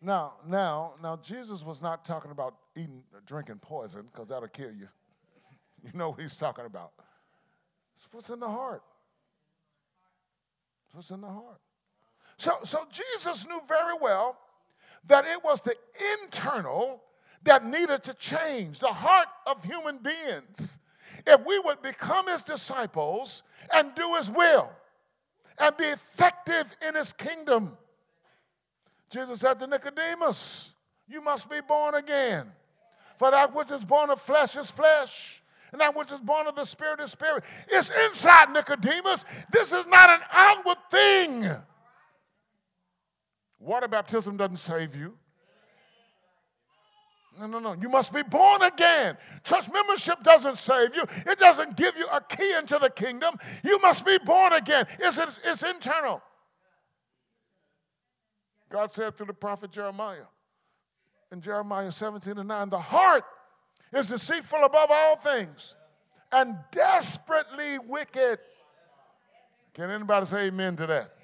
Now, 0.00 0.34
now, 0.48 0.94
now, 1.00 1.16
Jesus 1.16 1.64
was 1.64 1.80
not 1.80 2.04
talking 2.04 2.32
about 2.32 2.56
eating, 2.74 3.04
drinking 3.24 3.60
poison 3.60 4.08
because 4.10 4.28
that'll 4.28 4.48
kill 4.48 4.72
you. 4.72 4.88
You 5.84 5.98
know 5.98 6.10
what 6.10 6.20
he's 6.20 6.36
talking 6.36 6.64
about. 6.64 6.92
It's 7.96 8.06
what's 8.12 8.30
in 8.30 8.38
the 8.38 8.48
heart. 8.48 8.84
It's 10.86 10.94
what's 10.94 11.10
in 11.10 11.20
the 11.20 11.26
heart. 11.26 11.60
So, 12.36 12.52
so 12.62 12.86
Jesus 12.88 13.44
knew 13.46 13.60
very 13.66 13.94
well 14.00 14.38
that 15.06 15.24
it 15.26 15.42
was 15.42 15.60
the 15.60 15.74
internal 16.22 17.02
that 17.42 17.64
needed 17.64 18.04
to 18.04 18.14
change, 18.14 18.78
the 18.78 18.92
heart 18.92 19.26
of 19.46 19.64
human 19.64 19.98
beings. 19.98 20.78
If 21.26 21.44
we 21.46 21.58
would 21.60 21.82
become 21.82 22.28
his 22.28 22.42
disciples 22.42 23.42
and 23.72 23.94
do 23.94 24.16
his 24.16 24.30
will 24.30 24.70
and 25.58 25.76
be 25.76 25.84
effective 25.84 26.74
in 26.86 26.94
his 26.94 27.12
kingdom. 27.12 27.76
Jesus 29.10 29.40
said 29.40 29.58
to 29.60 29.66
Nicodemus, 29.66 30.72
You 31.08 31.20
must 31.20 31.48
be 31.50 31.60
born 31.60 31.94
again. 31.94 32.50
For 33.18 33.30
that 33.30 33.54
which 33.54 33.70
is 33.70 33.84
born 33.84 34.10
of 34.10 34.20
flesh 34.20 34.56
is 34.56 34.70
flesh, 34.70 35.42
and 35.70 35.80
that 35.80 35.94
which 35.94 36.10
is 36.10 36.18
born 36.18 36.46
of 36.46 36.56
the 36.56 36.64
spirit 36.64 37.00
is 37.00 37.12
spirit. 37.12 37.44
It's 37.68 37.90
inside 38.06 38.50
Nicodemus. 38.52 39.24
This 39.52 39.72
is 39.72 39.86
not 39.86 40.10
an 40.10 40.20
outward 40.32 40.78
thing. 40.90 41.48
Water 43.60 43.86
baptism 43.86 44.36
doesn't 44.36 44.56
save 44.56 44.96
you. 44.96 45.16
No, 47.38 47.46
no, 47.46 47.58
no. 47.58 47.72
You 47.80 47.88
must 47.88 48.12
be 48.12 48.22
born 48.22 48.62
again. 48.62 49.16
Church 49.42 49.70
membership 49.72 50.22
doesn't 50.22 50.56
save 50.56 50.94
you, 50.94 51.04
it 51.26 51.38
doesn't 51.38 51.76
give 51.76 51.96
you 51.96 52.06
a 52.12 52.20
key 52.20 52.54
into 52.54 52.78
the 52.78 52.90
kingdom. 52.90 53.34
You 53.64 53.78
must 53.80 54.04
be 54.04 54.18
born 54.18 54.52
again. 54.52 54.86
It's, 54.98 55.18
it's, 55.18 55.38
it's 55.44 55.62
internal. 55.62 56.22
God 58.68 58.90
said 58.90 59.14
through 59.14 59.26
the 59.26 59.34
prophet 59.34 59.70
Jeremiah 59.70 60.24
in 61.30 61.40
Jeremiah 61.40 61.92
17 61.92 62.38
and 62.38 62.48
9 62.48 62.70
the 62.70 62.78
heart 62.78 63.24
is 63.92 64.08
deceitful 64.08 64.64
above 64.64 64.88
all 64.90 65.16
things 65.16 65.74
and 66.32 66.56
desperately 66.70 67.78
wicked. 67.78 68.38
Can 69.74 69.90
anybody 69.90 70.26
say 70.26 70.46
amen 70.46 70.76
to 70.76 70.86
that? 70.86 71.14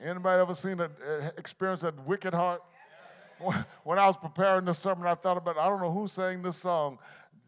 Anybody 0.00 0.40
ever 0.40 0.54
seen 0.54 0.80
a, 0.80 0.84
uh, 0.84 1.30
experience 1.36 1.82
a 1.82 1.92
wicked 2.06 2.32
heart? 2.32 2.62
When 3.84 3.98
I 3.98 4.06
was 4.06 4.16
preparing 4.16 4.64
this 4.64 4.78
sermon, 4.78 5.06
I 5.06 5.14
thought 5.14 5.36
about 5.36 5.58
I 5.58 5.68
don't 5.68 5.80
know 5.80 5.92
who 5.92 6.06
sang 6.06 6.42
this 6.42 6.56
song. 6.56 6.98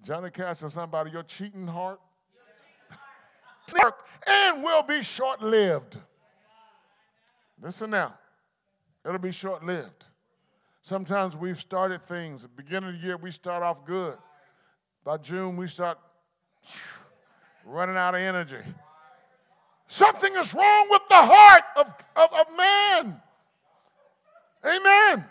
Johnny 0.02 0.30
Cash 0.30 0.62
or 0.62 0.68
somebody, 0.68 1.10
your 1.10 1.22
cheating 1.22 1.66
heart. 1.66 2.00
and 4.26 4.62
will 4.62 4.82
be 4.82 5.02
short 5.02 5.40
lived. 5.40 5.98
Listen 7.60 7.90
now, 7.90 8.14
it'll 9.04 9.18
be 9.18 9.30
short 9.30 9.64
lived. 9.64 10.06
Sometimes 10.82 11.36
we've 11.36 11.60
started 11.60 12.02
things. 12.02 12.42
At 12.42 12.56
the 12.56 12.62
beginning 12.62 12.90
of 12.90 13.00
the 13.00 13.06
year, 13.06 13.16
we 13.16 13.30
start 13.30 13.62
off 13.62 13.84
good. 13.84 14.18
By 15.04 15.16
June, 15.18 15.56
we 15.56 15.68
start 15.68 15.98
running 17.64 17.96
out 17.96 18.16
of 18.16 18.20
energy. 18.20 18.56
Something 19.86 20.34
is 20.34 20.52
wrong 20.54 20.88
with 20.90 21.02
the 21.08 21.14
heart 21.14 21.64
of, 21.76 21.94
of, 22.16 22.34
of 22.34 22.56
man. 22.56 23.20
Amen. 24.64 25.24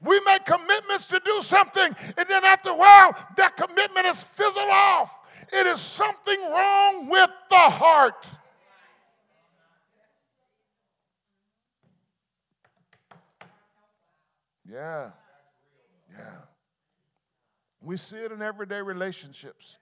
We 0.00 0.20
make 0.20 0.44
commitments 0.44 1.06
to 1.06 1.20
do 1.24 1.42
something, 1.42 1.96
and 2.16 2.28
then 2.28 2.44
after 2.44 2.70
a 2.70 2.76
while, 2.76 3.16
that 3.36 3.56
commitment 3.56 4.06
is 4.06 4.22
fizzled 4.22 4.68
off. 4.70 5.12
It 5.52 5.66
is 5.66 5.80
something 5.80 6.40
wrong 6.50 7.08
with 7.08 7.30
the 7.50 7.56
heart. 7.56 8.28
Yeah. 14.70 15.10
Yeah. 16.12 16.36
We 17.80 17.96
see 17.96 18.18
it 18.18 18.32
in 18.32 18.42
everyday 18.42 18.82
relationships. 18.82 19.78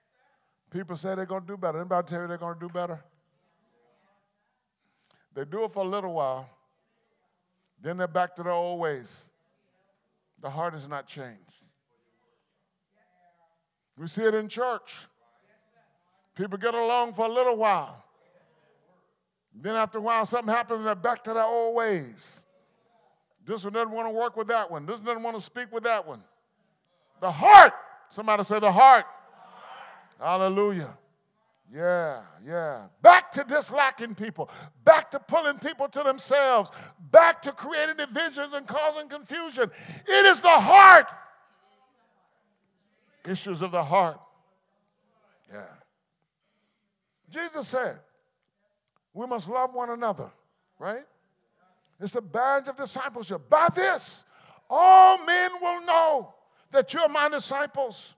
People 0.71 0.97
say 0.97 1.13
they're 1.15 1.25
going 1.25 1.41
to 1.41 1.47
do 1.47 1.57
better. 1.57 1.79
Anybody 1.79 2.07
tell 2.07 2.21
you 2.21 2.27
they're 2.27 2.37
going 2.37 2.55
to 2.55 2.59
do 2.59 2.69
better? 2.69 3.03
They 5.33 5.45
do 5.45 5.65
it 5.65 5.71
for 5.71 5.83
a 5.83 5.87
little 5.87 6.13
while, 6.13 6.49
then 7.79 7.97
they're 7.97 8.07
back 8.07 8.35
to 8.37 8.43
their 8.43 8.53
old 8.53 8.79
ways. 8.79 9.26
The 10.41 10.49
heart 10.49 10.75
is 10.75 10.87
not 10.87 11.07
changed. 11.07 11.37
We 13.97 14.07
see 14.07 14.23
it 14.23 14.35
in 14.35 14.47
church. 14.47 14.95
People 16.35 16.57
get 16.57 16.75
along 16.75 17.13
for 17.13 17.25
a 17.25 17.31
little 17.31 17.57
while. 17.57 18.03
Then 19.59 19.75
after 19.75 19.97
a 19.97 20.01
while, 20.01 20.25
something 20.25 20.53
happens 20.53 20.79
and 20.79 20.87
they're 20.87 20.95
back 20.95 21.23
to 21.23 21.33
their 21.33 21.43
old 21.43 21.75
ways. 21.75 22.43
This 23.43 23.63
one 23.63 23.73
doesn't 23.73 23.91
want 23.91 24.07
to 24.07 24.11
work 24.11 24.37
with 24.37 24.47
that 24.49 24.69
one. 24.69 24.85
This 24.85 24.99
doesn't 24.99 25.23
want 25.23 25.35
to 25.37 25.41
speak 25.41 25.71
with 25.71 25.83
that 25.83 26.05
one. 26.05 26.23
The 27.21 27.31
heart. 27.31 27.73
Somebody 28.09 28.43
say 28.43 28.59
the 28.59 28.71
heart. 28.71 29.05
The 30.19 30.25
heart. 30.25 30.41
Hallelujah. 30.41 30.97
Yeah, 31.73 32.21
yeah. 32.45 32.87
Back 33.01 33.31
to 33.33 33.43
disliking 33.43 34.15
people, 34.15 34.49
back 34.85 35.11
to 35.11 35.19
pulling 35.19 35.59
people 35.59 35.89
to 35.89 36.03
themselves, 36.03 36.71
back 37.11 37.41
to 37.41 37.51
creating 37.51 37.97
divisions 37.97 38.53
and 38.53 38.65
causing 38.65 39.09
confusion. 39.09 39.69
It 40.07 40.25
is 40.25 40.39
the 40.39 40.47
heart. 40.47 41.11
Issues 43.27 43.61
of 43.61 43.71
the 43.71 43.83
heart. 43.83 44.19
Yeah. 45.51 45.65
Jesus 47.29 47.67
said, 47.67 47.99
we 49.13 49.27
must 49.27 49.49
love 49.49 49.73
one 49.73 49.89
another, 49.89 50.31
right? 50.79 51.03
It's 51.99 52.15
a 52.15 52.21
badge 52.21 52.69
of 52.69 52.77
discipleship. 52.77 53.49
By 53.49 53.67
this, 53.75 54.23
all 54.69 55.25
men 55.25 55.51
will 55.61 55.81
know 55.81 56.33
that 56.71 56.93
you're 56.93 57.09
my 57.09 57.27
disciples. 57.27 58.15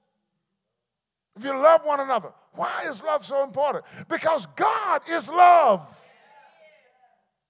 If 1.35 1.43
you 1.43 1.51
love 1.51 1.81
one 1.83 1.99
another. 1.99 2.33
Why 2.53 2.83
is 2.87 3.03
love 3.03 3.25
so 3.25 3.43
important? 3.43 3.85
Because 4.07 4.45
God 4.55 5.01
is 5.09 5.29
love. 5.29 5.87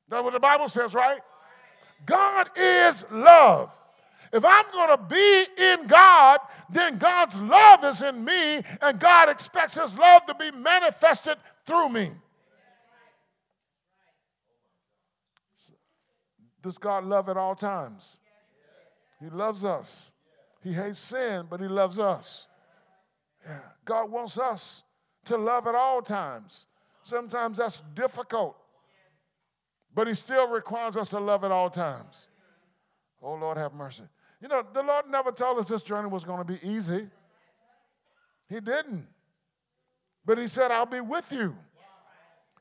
That's 0.07 0.23
what 0.23 0.33
the 0.33 0.39
Bible 0.39 0.67
says, 0.67 0.93
right? 0.93 1.21
God 2.05 2.49
is 2.55 3.05
love. 3.11 3.71
If 4.31 4.45
I'm 4.45 4.65
going 4.71 4.89
to 4.89 5.03
be 5.03 5.45
in 5.57 5.87
God, 5.87 6.39
then 6.69 6.97
God's 6.97 7.35
love 7.41 7.83
is 7.83 8.01
in 8.01 8.23
me, 8.23 8.61
and 8.81 8.99
God 8.99 9.29
expects 9.29 9.75
His 9.75 9.97
love 9.97 10.25
to 10.27 10.35
be 10.35 10.51
manifested 10.51 11.37
through 11.65 11.89
me. 11.89 12.11
Does 16.61 16.77
God 16.77 17.05
love 17.05 17.29
at 17.29 17.37
all 17.37 17.55
times? 17.55 18.19
He 19.19 19.29
loves 19.29 19.63
us. 19.63 20.11
He 20.63 20.73
hates 20.73 20.99
sin, 20.99 21.47
but 21.49 21.59
He 21.59 21.67
loves 21.67 21.97
us. 21.97 22.47
Yeah. 23.45 23.59
God 23.85 24.11
wants 24.11 24.37
us 24.37 24.83
to 25.25 25.37
love 25.37 25.67
at 25.67 25.75
all 25.75 26.01
times. 26.01 26.65
Sometimes 27.03 27.57
that's 27.57 27.81
difficult, 27.93 28.55
but 29.93 30.07
He 30.07 30.13
still 30.13 30.47
requires 30.47 30.97
us 30.97 31.09
to 31.09 31.19
love 31.19 31.43
at 31.43 31.51
all 31.51 31.69
times. 31.69 32.27
Oh, 33.21 33.35
Lord, 33.35 33.57
have 33.57 33.73
mercy. 33.73 34.03
You 34.41 34.47
know, 34.47 34.65
the 34.73 34.83
Lord 34.83 35.05
never 35.09 35.31
told 35.31 35.59
us 35.59 35.67
this 35.67 35.83
journey 35.83 36.07
was 36.07 36.23
going 36.23 36.39
to 36.39 36.45
be 36.45 36.59
easy. 36.63 37.07
He 38.47 38.59
didn't. 38.59 39.07
But 40.25 40.37
He 40.37 40.47
said, 40.47 40.71
I'll 40.71 40.85
be 40.85 41.01
with 41.01 41.31
you. 41.31 41.55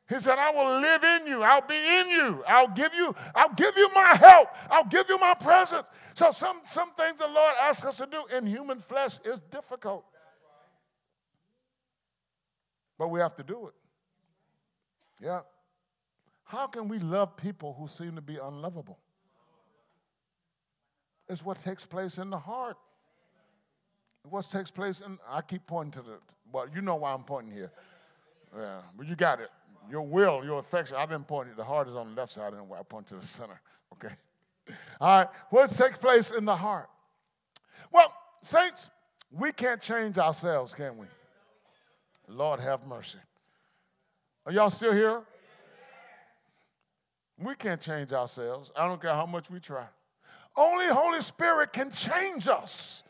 He 0.09 0.19
said, 0.19 0.39
I 0.39 0.51
will 0.51 0.81
live 0.81 1.05
in 1.05 1.27
you. 1.27 1.43
I'll 1.43 1.67
be 1.67 1.77
in 1.77 2.09
you. 2.09 2.43
I'll 2.49 2.69
give 2.69 2.95
you, 2.95 3.15
I'll 3.35 3.53
give 3.53 3.77
you 3.77 3.91
my 3.95 4.17
help. 4.19 4.49
I'll 4.71 4.87
give 4.87 5.07
you 5.09 5.19
my 5.19 5.35
presence. 5.35 5.87
So 6.15 6.31
some, 6.31 6.63
some 6.67 6.93
things 6.93 7.19
the 7.19 7.29
Lord 7.29 7.53
asks 7.63 7.85
us 7.85 7.97
to 7.99 8.07
do 8.07 8.25
in 8.35 8.47
human 8.47 8.81
flesh 8.81 9.21
is 9.25 9.39
difficult. 9.51 10.05
But 12.99 13.09
we 13.09 13.21
have 13.21 13.37
to 13.37 13.43
do 13.43 13.69
it. 13.69 13.75
Yeah. 15.23 15.41
How 16.45 16.67
can 16.67 16.89
we 16.89 16.99
love 16.99 17.37
people 17.37 17.77
who 17.79 17.89
seem 17.89 18.17
to 18.17 18.23
be 18.23 18.39
unlovable? 18.39 18.99
It's 21.29 21.45
what 21.45 21.59
takes 21.59 21.85
place 21.85 22.19
in 22.19 22.31
the 22.31 22.39
heart. 22.39 22.77
What 24.29 24.49
takes 24.51 24.71
place 24.71 25.01
in, 25.01 25.19
I 25.31 25.43
keep 25.43 25.67
pointing 25.67 26.03
to 26.03 26.09
the, 26.09 26.19
well, 26.53 26.67
you 26.75 26.83
know 26.83 26.97
why 26.97 27.13
I'm 27.13 27.23
pointing 27.23 27.53
here. 27.53 27.71
Yeah, 28.57 28.81
but 28.97 29.07
you 29.07 29.15
got 29.15 29.41
it. 29.41 29.51
Your 29.91 30.03
will, 30.03 30.45
your 30.45 30.59
affection. 30.59 30.97
I've 30.97 31.09
been 31.09 31.25
pointing, 31.25 31.55
the 31.55 31.65
heart 31.65 31.89
is 31.89 31.95
on 31.95 32.15
the 32.15 32.21
left 32.21 32.33
side, 32.33 32.53
and 32.53 32.63
I 32.73 32.83
point 32.83 33.07
to 33.09 33.15
the 33.15 33.23
center. 33.23 33.61
Okay? 33.93 34.15
All 35.01 35.19
right, 35.19 35.29
what 35.51 35.71
takes 35.71 35.99
place 35.99 36.31
in 36.31 36.45
the 36.45 36.57
heart? 36.57 36.89
Well, 37.93 38.13
saints, 38.43 38.91
we 39.31 39.53
can't 39.53 39.81
change 39.81 40.19
ourselves, 40.19 40.75
can 40.75 40.97
we? 40.97 41.07
Lord 42.29 42.61
have 42.61 42.87
mercy. 42.87 43.19
Are 44.47 44.53
y'all 44.53 44.71
still 44.71 44.93
here? 44.93 45.23
We 47.39 47.55
can't 47.55 47.81
change 47.81 48.13
ourselves. 48.13 48.71
I 48.77 48.87
don't 48.87 49.01
care 49.01 49.15
how 49.15 49.27
much 49.27 49.51
we 49.51 49.61
try. 49.61 49.85
Only 50.57 50.87
Holy 50.87 51.21
Spirit 51.21 51.73
can 51.73 51.91
change 51.91 52.49
us. 52.49 53.03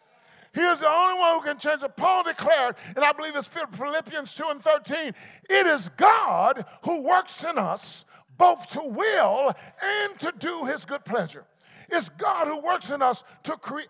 He 0.54 0.60
is 0.60 0.80
the 0.80 0.88
only 0.88 1.18
one 1.18 1.34
who 1.34 1.46
can 1.46 1.58
change 1.58 1.82
it. 1.82 1.96
Paul 1.96 2.24
declared, 2.24 2.76
and 2.94 3.04
I 3.04 3.12
believe 3.12 3.36
it's 3.36 3.46
Philippians 3.46 4.34
2 4.34 4.44
and 4.50 4.62
13, 4.62 5.14
it 5.48 5.66
is 5.66 5.88
God 5.90 6.64
who 6.84 7.02
works 7.02 7.44
in 7.44 7.58
us 7.58 8.04
both 8.36 8.68
to 8.68 8.80
will 8.82 9.52
and 9.82 10.18
to 10.20 10.32
do 10.38 10.64
his 10.64 10.84
good 10.84 11.04
pleasure. 11.04 11.44
It's 11.88 12.08
God 12.10 12.46
who 12.46 12.60
works 12.60 12.90
in 12.90 13.02
us 13.02 13.24
to 13.44 13.52
create 13.52 13.88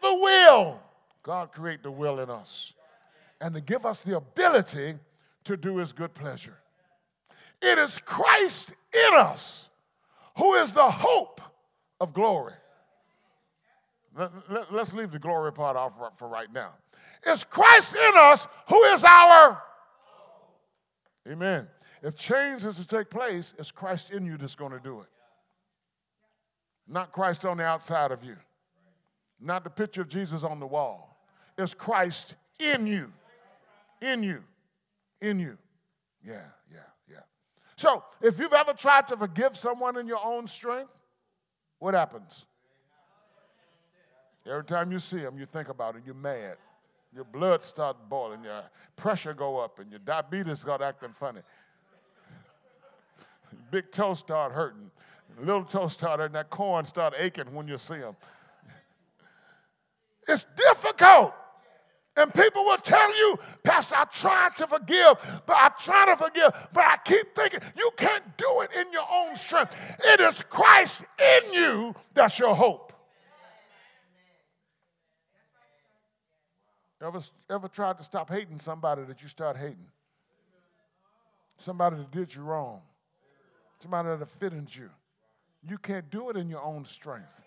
the 0.00 0.14
will. 0.14 0.80
God 1.22 1.52
create 1.52 1.82
the 1.82 1.90
will 1.90 2.20
in 2.20 2.30
us 2.30 2.74
and 3.40 3.54
to 3.54 3.60
give 3.60 3.86
us 3.86 4.00
the 4.00 4.16
ability 4.16 4.94
to 5.44 5.56
do 5.56 5.76
his 5.76 5.92
good 5.92 6.14
pleasure. 6.14 6.58
It 7.62 7.78
is 7.78 7.98
Christ 7.98 8.72
in 8.92 9.14
us 9.14 9.68
who 10.36 10.54
is 10.54 10.72
the 10.72 10.90
hope 10.90 11.40
of 12.00 12.12
glory. 12.12 12.54
Let, 14.16 14.32
us 14.50 14.66
let, 14.70 14.92
leave 14.92 15.12
the 15.12 15.18
glory 15.18 15.52
part 15.52 15.76
off 15.76 15.92
for 16.16 16.28
right 16.28 16.52
now. 16.52 16.72
It's 17.24 17.44
Christ 17.44 17.94
in 17.94 18.12
us 18.16 18.48
who 18.68 18.82
is 18.84 19.04
our. 19.04 19.62
Amen. 21.28 21.68
If 22.02 22.16
change 22.16 22.64
is 22.64 22.76
to 22.76 22.86
take 22.86 23.10
place, 23.10 23.52
it's 23.58 23.70
Christ 23.70 24.10
in 24.10 24.24
you 24.24 24.36
that's 24.36 24.54
going 24.54 24.72
to 24.72 24.80
do 24.80 25.00
it. 25.00 25.08
Not 26.88 27.12
Christ 27.12 27.44
on 27.44 27.58
the 27.58 27.64
outside 27.64 28.10
of 28.10 28.24
you. 28.24 28.36
Not 29.40 29.64
the 29.64 29.70
picture 29.70 30.00
of 30.00 30.08
Jesus 30.08 30.42
on 30.42 30.58
the 30.60 30.66
wall. 30.66 31.16
It's 31.56 31.74
Christ 31.74 32.34
in 32.58 32.86
you. 32.86 33.12
In 34.00 34.22
you. 34.22 34.42
In 35.20 35.38
you. 35.38 35.58
Yeah, 36.24 36.42
yeah, 36.72 36.78
yeah. 37.10 37.20
So, 37.76 38.04
if 38.20 38.38
you've 38.38 38.52
ever 38.52 38.72
tried 38.72 39.08
to 39.08 39.16
forgive 39.16 39.56
someone 39.56 39.96
in 39.96 40.06
your 40.06 40.24
own 40.24 40.46
strength, 40.46 40.92
what 41.78 41.94
happens? 41.94 42.46
Every 44.46 44.64
time 44.64 44.90
you 44.90 44.98
see 44.98 45.18
them, 45.18 45.38
you 45.38 45.46
think 45.46 45.68
about 45.68 45.96
it, 45.96 46.02
you're 46.04 46.14
mad. 46.14 46.56
Your 47.14 47.24
blood 47.24 47.62
starts 47.62 47.98
boiling, 48.08 48.44
your 48.44 48.62
pressure 48.96 49.34
go 49.34 49.58
up, 49.58 49.78
and 49.78 49.90
your 49.90 49.98
diabetes 49.98 50.60
start 50.60 50.80
acting 50.80 51.12
funny. 51.12 51.40
Big 53.70 53.90
toe 53.90 54.14
start 54.14 54.52
hurting. 54.52 54.90
Little 55.40 55.64
toe 55.64 55.88
start 55.88 56.20
hurting. 56.20 56.34
That 56.34 56.50
corn 56.50 56.84
start 56.84 57.14
aching 57.18 57.52
when 57.52 57.66
you 57.68 57.78
see 57.78 57.98
them. 57.98 58.16
It's 60.28 60.44
difficult. 60.56 61.34
And 62.20 62.34
people 62.34 62.64
will 62.64 62.76
tell 62.76 63.16
you, 63.16 63.38
Pastor, 63.62 63.96
I 63.96 64.04
tried 64.04 64.56
to 64.58 64.66
forgive, 64.66 65.42
but 65.46 65.56
I 65.56 65.70
try 65.80 66.04
to 66.06 66.16
forgive, 66.16 66.68
but 66.70 66.84
I 66.84 66.98
keep 67.02 67.34
thinking, 67.34 67.60
you 67.74 67.90
can't 67.96 68.36
do 68.36 68.60
it 68.60 68.70
in 68.78 68.92
your 68.92 69.06
own 69.10 69.36
strength. 69.36 69.74
It 70.04 70.20
is 70.20 70.42
Christ 70.50 71.02
in 71.18 71.54
you 71.54 71.94
that's 72.12 72.38
your 72.38 72.54
hope. 72.54 72.92
Ever, 77.02 77.20
ever 77.48 77.68
tried 77.68 77.96
to 77.96 78.04
stop 78.04 78.28
hating 78.28 78.58
somebody 78.58 79.04
that 79.04 79.22
you 79.22 79.28
start 79.28 79.56
hating? 79.56 79.88
Somebody 81.56 81.96
that 81.96 82.10
did 82.10 82.34
you 82.34 82.42
wrong. 82.42 82.82
Somebody 83.78 84.10
that 84.10 84.20
offended 84.20 84.74
you. 84.76 84.90
You 85.66 85.78
can't 85.78 86.10
do 86.10 86.28
it 86.28 86.36
in 86.36 86.50
your 86.50 86.62
own 86.62 86.84
strength. 86.84 87.40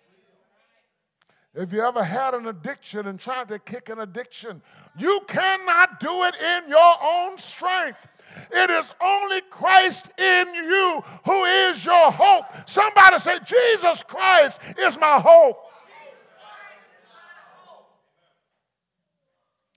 If 1.55 1.71
you 1.71 1.81
ever 1.81 2.03
had 2.03 2.33
an 2.33 2.47
addiction 2.47 3.05
and 3.05 3.19
tried 3.19 3.47
to 3.49 3.59
kick 3.59 3.89
an 3.89 3.99
addiction, 3.99 4.61
you 4.97 5.19
cannot 5.27 5.99
do 5.99 6.23
it 6.23 6.35
in 6.35 6.69
your 6.69 6.95
own 7.03 7.37
strength. 7.37 8.07
It 8.51 8.71
is 8.71 8.91
only 8.99 9.41
Christ 9.41 10.09
in 10.19 10.53
you 10.55 11.03
who 11.25 11.43
is 11.43 11.85
your 11.85 12.11
hope. 12.11 12.45
Somebody 12.67 13.19
say, 13.19 13.37
Jesus 13.45 14.01
Christ 14.01 14.59
is 14.79 14.97
my 14.97 15.19
hope. 15.19 15.59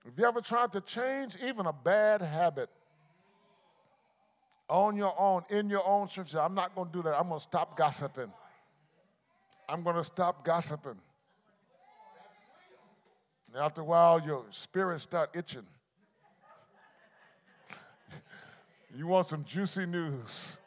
If 0.03 0.17
you 0.17 0.25
ever 0.25 0.41
tried 0.41 0.71
to 0.71 0.81
change 0.81 1.37
even 1.45 1.67
a 1.67 1.73
bad 1.73 2.23
habit 2.23 2.69
on 4.67 4.95
your 4.95 5.13
own, 5.19 5.43
in 5.51 5.69
your 5.69 5.87
own 5.87 6.07
church, 6.07 6.33
I'm 6.33 6.55
not 6.55 6.73
going 6.73 6.87
to 6.87 6.93
do 6.93 7.03
that. 7.03 7.13
I'm 7.13 7.27
going 7.27 7.39
to 7.39 7.43
stop 7.43 7.77
gossiping. 7.77 8.31
I'm 9.69 9.83
going 9.83 9.97
to 9.97 10.03
stop 10.03 10.43
gossiping. 10.43 10.95
After 13.55 13.81
a 13.81 13.83
while, 13.83 14.21
your 14.21 14.43
spirit 14.51 14.99
start 15.01 15.29
itching. 15.35 15.65
you 18.95 19.07
want 19.07 19.27
some 19.27 19.43
juicy 19.43 19.85
news. 19.85 20.59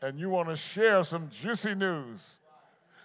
And 0.00 0.18
you 0.18 0.30
want 0.30 0.48
to 0.48 0.56
share 0.56 1.02
some 1.02 1.28
juicy 1.30 1.74
news. 1.74 2.40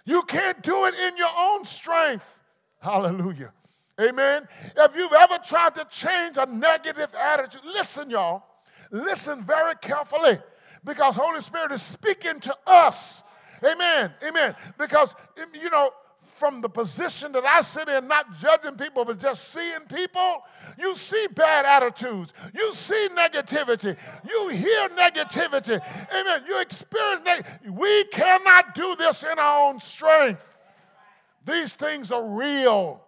You 0.04 0.22
can't 0.22 0.62
do 0.62 0.84
it 0.84 0.94
in 0.94 1.16
your 1.16 1.30
own 1.36 1.64
strength. 1.64 2.40
Hallelujah. 2.80 3.52
Amen. 4.00 4.46
If 4.76 4.96
you've 4.96 5.12
ever 5.12 5.38
tried 5.44 5.74
to 5.76 5.86
change 5.90 6.36
a 6.36 6.46
negative 6.46 7.14
attitude, 7.14 7.62
listen, 7.64 8.10
y'all. 8.10 8.42
Listen 8.90 9.42
very 9.42 9.74
carefully 9.80 10.38
because 10.84 11.16
Holy 11.16 11.40
Spirit 11.40 11.72
is 11.72 11.82
speaking 11.82 12.38
to 12.40 12.54
us. 12.66 13.22
Amen. 13.64 14.12
Amen. 14.26 14.54
Because, 14.78 15.14
you 15.54 15.70
know, 15.70 15.90
from 16.44 16.60
the 16.60 16.68
position 16.68 17.32
that 17.32 17.46
I 17.46 17.62
sit 17.62 17.88
in, 17.88 18.06
not 18.06 18.38
judging 18.38 18.76
people, 18.76 19.02
but 19.06 19.18
just 19.18 19.48
seeing 19.48 19.80
people, 19.88 20.42
you 20.78 20.94
see 20.94 21.26
bad 21.34 21.64
attitudes. 21.64 22.34
You 22.54 22.74
see 22.74 23.08
negativity. 23.14 23.96
You 24.28 24.48
hear 24.48 24.90
negativity. 24.90 25.80
Amen. 26.12 26.42
You 26.46 26.60
experience 26.60 27.22
neg- 27.24 27.46
We 27.70 28.04
cannot 28.12 28.74
do 28.74 28.94
this 28.96 29.22
in 29.22 29.38
our 29.38 29.70
own 29.70 29.80
strength. 29.80 30.62
These 31.46 31.76
things 31.76 32.12
are 32.12 32.22
real. 32.22 33.02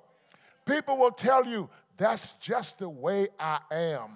People 0.64 0.96
will 0.96 1.10
tell 1.10 1.44
you, 1.44 1.68
that's 1.98 2.36
just 2.36 2.78
the 2.78 2.88
way 2.88 3.28
I 3.38 3.58
am. 3.70 4.12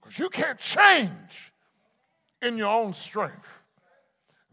Because 0.00 0.18
you 0.18 0.30
can't 0.30 0.58
change 0.58 1.52
in 2.40 2.56
your 2.56 2.72
own 2.72 2.94
strength. 2.94 3.57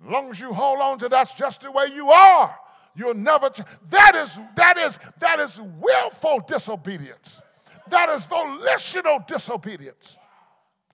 Long 0.07 0.29
as 0.29 0.39
you 0.39 0.53
hold 0.53 0.79
on 0.79 0.99
to 0.99 1.09
that's 1.09 1.33
just 1.33 1.61
the 1.61 1.71
way 1.71 1.87
you 1.93 2.09
are, 2.09 2.55
you'll 2.95 3.15
never. 3.15 3.49
That 3.89 4.15
is 4.15 4.39
that 4.55 4.77
is 4.77 4.99
that 5.19 5.39
is 5.39 5.59
willful 5.79 6.41
disobedience. 6.47 7.41
That 7.89 8.09
is 8.09 8.25
volitional 8.25 9.23
disobedience. 9.27 10.17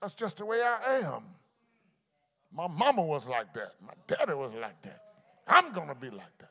That's 0.00 0.14
just 0.14 0.38
the 0.38 0.46
way 0.46 0.62
I 0.62 1.00
am. 1.00 1.22
My 2.54 2.68
mama 2.68 3.02
was 3.02 3.26
like 3.26 3.52
that. 3.54 3.74
My 3.86 3.94
daddy 4.06 4.34
was 4.34 4.52
like 4.54 4.80
that. 4.82 5.02
I'm 5.46 5.72
gonna 5.72 5.94
be 5.94 6.10
like 6.10 6.38
that. 6.38 6.50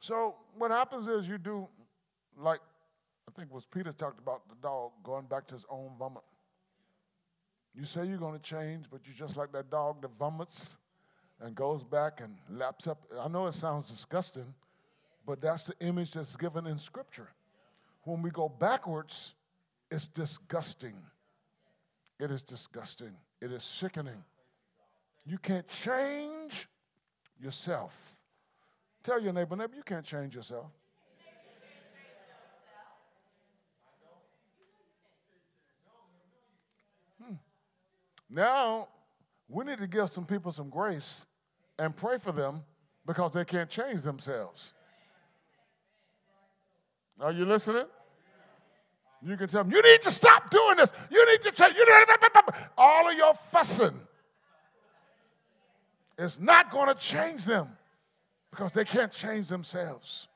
So 0.00 0.34
what 0.56 0.70
happens 0.70 1.08
is 1.08 1.28
you 1.28 1.38
do 1.38 1.68
like 2.36 2.60
think 3.40 3.52
it 3.52 3.54
was 3.54 3.64
Peter 3.64 3.90
talked 3.90 4.18
about 4.18 4.46
the 4.50 4.54
dog 4.60 4.90
going 5.02 5.24
back 5.24 5.46
to 5.46 5.54
his 5.54 5.64
own 5.70 5.92
vomit. 5.98 6.22
You 7.74 7.86
say 7.86 8.04
you're 8.04 8.18
going 8.18 8.38
to 8.38 8.42
change, 8.42 8.84
but 8.90 9.00
you're 9.06 9.16
just 9.16 9.34
like 9.34 9.50
that 9.52 9.70
dog 9.70 10.02
that 10.02 10.10
vomits 10.18 10.76
and 11.40 11.54
goes 11.54 11.82
back 11.82 12.20
and 12.20 12.36
laps 12.50 12.86
up. 12.86 13.02
I 13.18 13.28
know 13.28 13.46
it 13.46 13.52
sounds 13.52 13.88
disgusting, 13.88 14.52
but 15.26 15.40
that's 15.40 15.62
the 15.62 15.74
image 15.80 16.12
that's 16.12 16.36
given 16.36 16.66
in 16.66 16.78
Scripture. 16.78 17.28
When 18.02 18.20
we 18.20 18.30
go 18.30 18.46
backwards, 18.46 19.34
it's 19.90 20.06
disgusting. 20.06 20.96
It 22.18 22.30
is 22.30 22.42
disgusting. 22.42 23.16
It 23.40 23.52
is 23.52 23.64
sickening. 23.64 24.22
You 25.24 25.38
can't 25.38 25.66
change 25.66 26.68
yourself. 27.42 28.12
Tell 29.02 29.18
your 29.18 29.32
neighbor, 29.32 29.56
neighbor, 29.56 29.76
you 29.76 29.82
can't 29.82 30.04
change 30.04 30.34
yourself. 30.34 30.70
Now, 38.30 38.88
we 39.48 39.64
need 39.64 39.78
to 39.78 39.86
give 39.86 40.10
some 40.10 40.24
people 40.24 40.52
some 40.52 40.70
grace 40.70 41.26
and 41.78 41.96
pray 41.96 42.18
for 42.18 42.32
them 42.32 42.62
because 43.04 43.32
they 43.32 43.44
can't 43.44 43.68
change 43.68 44.02
themselves. 44.02 44.72
Are 47.20 47.32
you 47.32 47.44
listening? 47.44 47.86
You 49.22 49.36
can 49.36 49.48
tell 49.48 49.64
them, 49.64 49.72
you 49.72 49.82
need 49.82 50.00
to 50.02 50.10
stop 50.10 50.50
doing 50.50 50.76
this. 50.76 50.92
You 51.10 51.26
need 51.30 51.42
to 51.42 51.50
change. 51.50 51.74
You 51.76 51.84
need 51.84 52.06
all 52.78 53.10
of 53.10 53.16
your 53.16 53.34
fussing 53.34 54.00
is 56.16 56.40
not 56.40 56.70
going 56.70 56.88
to 56.88 56.94
change 56.94 57.44
them 57.44 57.68
because 58.50 58.72
they 58.72 58.84
can't 58.84 59.12
change 59.12 59.48
themselves. 59.48 60.28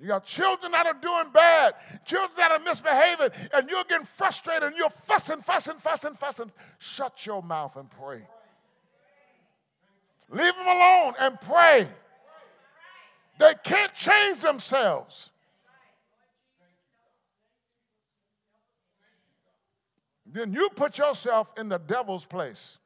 You 0.00 0.08
got 0.08 0.24
children 0.24 0.72
that 0.72 0.86
are 0.86 0.94
doing 1.00 1.32
bad, 1.32 1.74
children 2.04 2.32
that 2.36 2.50
are 2.50 2.58
misbehaving, 2.58 3.30
and 3.54 3.68
you're 3.70 3.84
getting 3.84 4.06
frustrated 4.06 4.64
and 4.64 4.76
you're 4.76 4.90
fussing, 4.90 5.40
fussing, 5.40 5.76
fussing, 5.76 6.14
fussing. 6.14 6.50
Shut 6.78 7.24
your 7.24 7.42
mouth 7.42 7.76
and 7.76 7.88
pray. 7.90 8.26
Leave 10.30 10.54
them 10.56 10.66
alone 10.66 11.14
and 11.20 11.40
pray. 11.40 11.86
They 13.38 13.54
can't 13.62 13.94
change 13.94 14.40
themselves. 14.40 15.30
Then 20.26 20.52
you 20.52 20.68
put 20.70 20.98
yourself 20.98 21.52
in 21.56 21.68
the 21.68 21.78
devil's 21.78 22.24
place. 22.24 22.78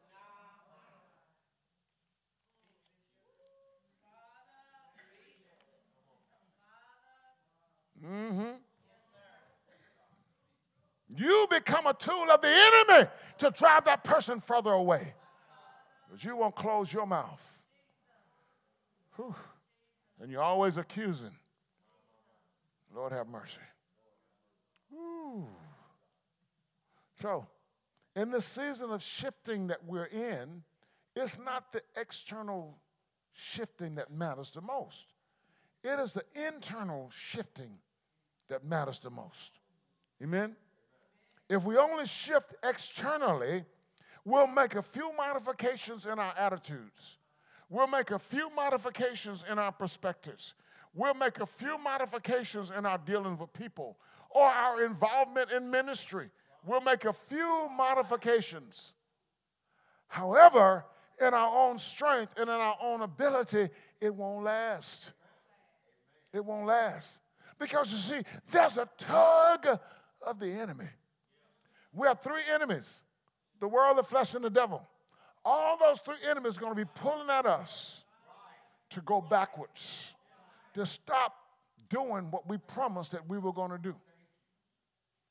Mm-hmm. 8.08 8.50
You 11.16 11.46
become 11.50 11.86
a 11.86 11.94
tool 11.94 12.30
of 12.30 12.40
the 12.40 12.48
enemy 12.48 13.08
to 13.38 13.50
drive 13.50 13.84
that 13.84 14.04
person 14.04 14.40
further 14.40 14.72
away. 14.72 15.14
But 16.10 16.22
you 16.24 16.36
won't 16.36 16.54
close 16.54 16.92
your 16.92 17.06
mouth. 17.06 17.42
Whew. 19.16 19.34
And 20.20 20.30
you're 20.30 20.42
always 20.42 20.76
accusing. 20.76 21.32
Lord 22.94 23.12
have 23.12 23.28
mercy. 23.28 23.60
So, 27.20 27.46
in 28.16 28.30
the 28.30 28.40
season 28.40 28.90
of 28.90 29.02
shifting 29.02 29.68
that 29.68 29.84
we're 29.84 30.04
in, 30.04 30.62
it's 31.14 31.38
not 31.38 31.72
the 31.72 31.82
external 31.96 32.78
shifting 33.32 33.96
that 33.96 34.12
matters 34.12 34.50
the 34.50 34.60
most. 34.60 35.06
It 35.82 35.98
is 36.00 36.12
the 36.12 36.24
internal 36.34 37.10
shifting 37.14 37.78
that 38.48 38.64
matters 38.64 38.98
the 38.98 39.10
most. 39.10 39.52
Amen? 40.22 40.56
If 41.48 41.64
we 41.64 41.76
only 41.76 42.06
shift 42.06 42.54
externally, 42.62 43.64
we'll 44.24 44.46
make 44.46 44.74
a 44.74 44.82
few 44.82 45.12
modifications 45.16 46.06
in 46.06 46.18
our 46.18 46.34
attitudes. 46.36 47.18
We'll 47.70 47.86
make 47.86 48.10
a 48.10 48.18
few 48.18 48.50
modifications 48.54 49.44
in 49.50 49.58
our 49.58 49.72
perspectives. 49.72 50.54
We'll 50.94 51.14
make 51.14 51.40
a 51.40 51.46
few 51.46 51.78
modifications 51.78 52.70
in 52.70 52.86
our 52.86 52.98
dealing 52.98 53.36
with 53.38 53.52
people 53.52 53.98
or 54.30 54.46
our 54.46 54.82
involvement 54.82 55.50
in 55.52 55.70
ministry. 55.70 56.30
We'll 56.64 56.80
make 56.80 57.04
a 57.04 57.12
few 57.12 57.68
modifications. 57.76 58.94
However, 60.08 60.84
in 61.20 61.34
our 61.34 61.68
own 61.68 61.78
strength 61.78 62.34
and 62.38 62.48
in 62.48 62.56
our 62.56 62.76
own 62.82 63.02
ability, 63.02 63.68
it 64.00 64.14
won't 64.14 64.44
last. 64.44 65.12
It 66.32 66.44
won't 66.44 66.66
last. 66.66 67.20
Because 67.58 67.92
you 67.92 67.98
see, 67.98 68.22
there's 68.50 68.76
a 68.76 68.88
tug 68.98 69.66
of 70.26 70.38
the 70.38 70.50
enemy. 70.50 70.88
We 71.92 72.06
have 72.06 72.20
three 72.20 72.42
enemies 72.52 73.02
the 73.60 73.68
world, 73.68 73.98
the 73.98 74.04
flesh, 74.04 74.34
and 74.34 74.44
the 74.44 74.50
devil. 74.50 74.86
All 75.44 75.76
those 75.78 76.00
three 76.00 76.28
enemies 76.28 76.56
are 76.56 76.60
going 76.60 76.76
to 76.76 76.84
be 76.84 76.90
pulling 76.94 77.28
at 77.28 77.44
us 77.44 78.04
to 78.90 79.00
go 79.00 79.20
backwards, 79.20 80.12
to 80.74 80.86
stop 80.86 81.34
doing 81.88 82.30
what 82.30 82.48
we 82.48 82.58
promised 82.58 83.12
that 83.12 83.28
we 83.28 83.38
were 83.38 83.52
going 83.52 83.70
to 83.70 83.78
do. 83.78 83.94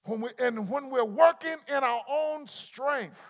When 0.04 0.22
we, 0.22 0.30
and 0.40 0.70
when 0.70 0.90
we're 0.90 1.06
working 1.06 1.56
in 1.70 1.84
our 1.84 2.02
own 2.10 2.48
strength, 2.48 3.22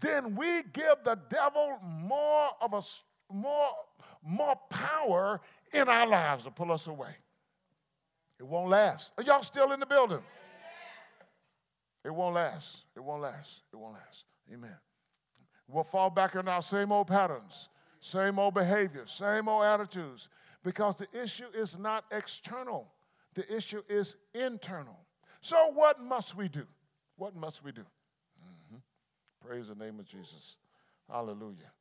then 0.00 0.34
we 0.34 0.62
give 0.72 0.96
the 1.04 1.18
devil 1.28 1.78
more 1.82 2.50
of 2.60 2.74
a 2.74 2.82
more, 3.32 3.68
more 4.22 4.56
power 4.68 5.40
in 5.72 5.88
our 5.88 6.06
lives 6.06 6.44
to 6.44 6.50
pull 6.50 6.72
us 6.72 6.86
away. 6.86 7.16
It 8.44 8.50
won't 8.50 8.68
last. 8.68 9.14
Are 9.16 9.24
y'all 9.24 9.42
still 9.42 9.72
in 9.72 9.80
the 9.80 9.86
building? 9.86 10.22
It 12.04 12.14
won't 12.14 12.34
last. 12.34 12.84
It 12.94 13.00
won't 13.02 13.22
last. 13.22 13.62
It 13.72 13.76
won't 13.76 13.94
last. 13.94 14.24
Amen. 14.52 14.76
We'll 15.66 15.82
fall 15.82 16.10
back 16.10 16.34
in 16.34 16.46
our 16.46 16.60
same 16.60 16.92
old 16.92 17.06
patterns, 17.06 17.70
same 18.02 18.38
old 18.38 18.52
behaviors, 18.52 19.10
same 19.10 19.48
old 19.48 19.64
attitudes, 19.64 20.28
because 20.62 20.96
the 20.96 21.08
issue 21.18 21.46
is 21.54 21.78
not 21.78 22.04
external, 22.12 22.92
the 23.32 23.50
issue 23.50 23.80
is 23.88 24.16
internal. 24.34 24.98
So, 25.40 25.70
what 25.72 26.02
must 26.02 26.36
we 26.36 26.48
do? 26.48 26.66
What 27.16 27.34
must 27.34 27.64
we 27.64 27.72
do? 27.72 27.80
Mm-hmm. 27.80 28.76
Praise 29.48 29.68
the 29.68 29.74
name 29.74 29.98
of 29.98 30.04
Jesus. 30.04 30.58
Hallelujah. 31.10 31.72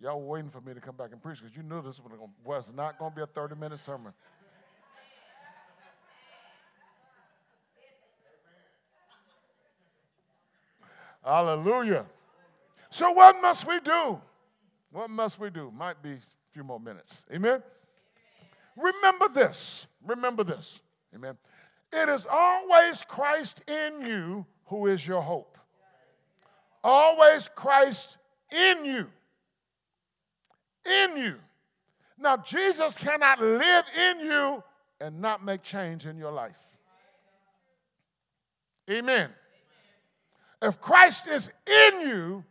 Y'all 0.00 0.22
waiting 0.22 0.48
for 0.48 0.62
me 0.62 0.72
to 0.72 0.80
come 0.80 0.96
back 0.96 1.12
and 1.12 1.22
preach 1.22 1.40
because 1.42 1.54
you 1.54 1.62
knew 1.62 1.82
this 1.82 2.00
was 2.44 2.72
not 2.72 2.98
going 2.98 3.10
to 3.10 3.16
be 3.16 3.22
a 3.22 3.26
30 3.26 3.56
minute 3.56 3.78
sermon. 3.78 4.14
Hallelujah. 11.28 12.06
So, 12.88 13.10
what 13.12 13.36
must 13.42 13.66
we 13.66 13.80
do? 13.80 14.18
What 14.90 15.10
must 15.10 15.38
we 15.38 15.50
do? 15.50 15.70
Might 15.76 16.02
be 16.02 16.12
a 16.12 16.18
few 16.52 16.64
more 16.64 16.80
minutes. 16.80 17.26
Amen. 17.30 17.62
Remember 18.74 19.28
this. 19.28 19.86
Remember 20.06 20.42
this. 20.42 20.80
Amen. 21.14 21.36
It 21.92 22.08
is 22.08 22.26
always 22.30 23.04
Christ 23.06 23.62
in 23.68 24.06
you 24.06 24.46
who 24.66 24.86
is 24.86 25.06
your 25.06 25.20
hope. 25.20 25.58
Always 26.82 27.50
Christ 27.54 28.16
in 28.50 28.86
you. 28.86 29.06
In 30.86 31.16
you. 31.18 31.34
Now, 32.18 32.38
Jesus 32.38 32.96
cannot 32.96 33.42
live 33.42 33.84
in 34.10 34.20
you 34.20 34.62
and 34.98 35.20
not 35.20 35.44
make 35.44 35.62
change 35.62 36.06
in 36.06 36.16
your 36.16 36.32
life. 36.32 36.56
Amen. 38.90 39.28
If 40.60 40.80
Christ 40.80 41.28
is 41.28 41.50
in 41.66 42.00
you, 42.08 42.44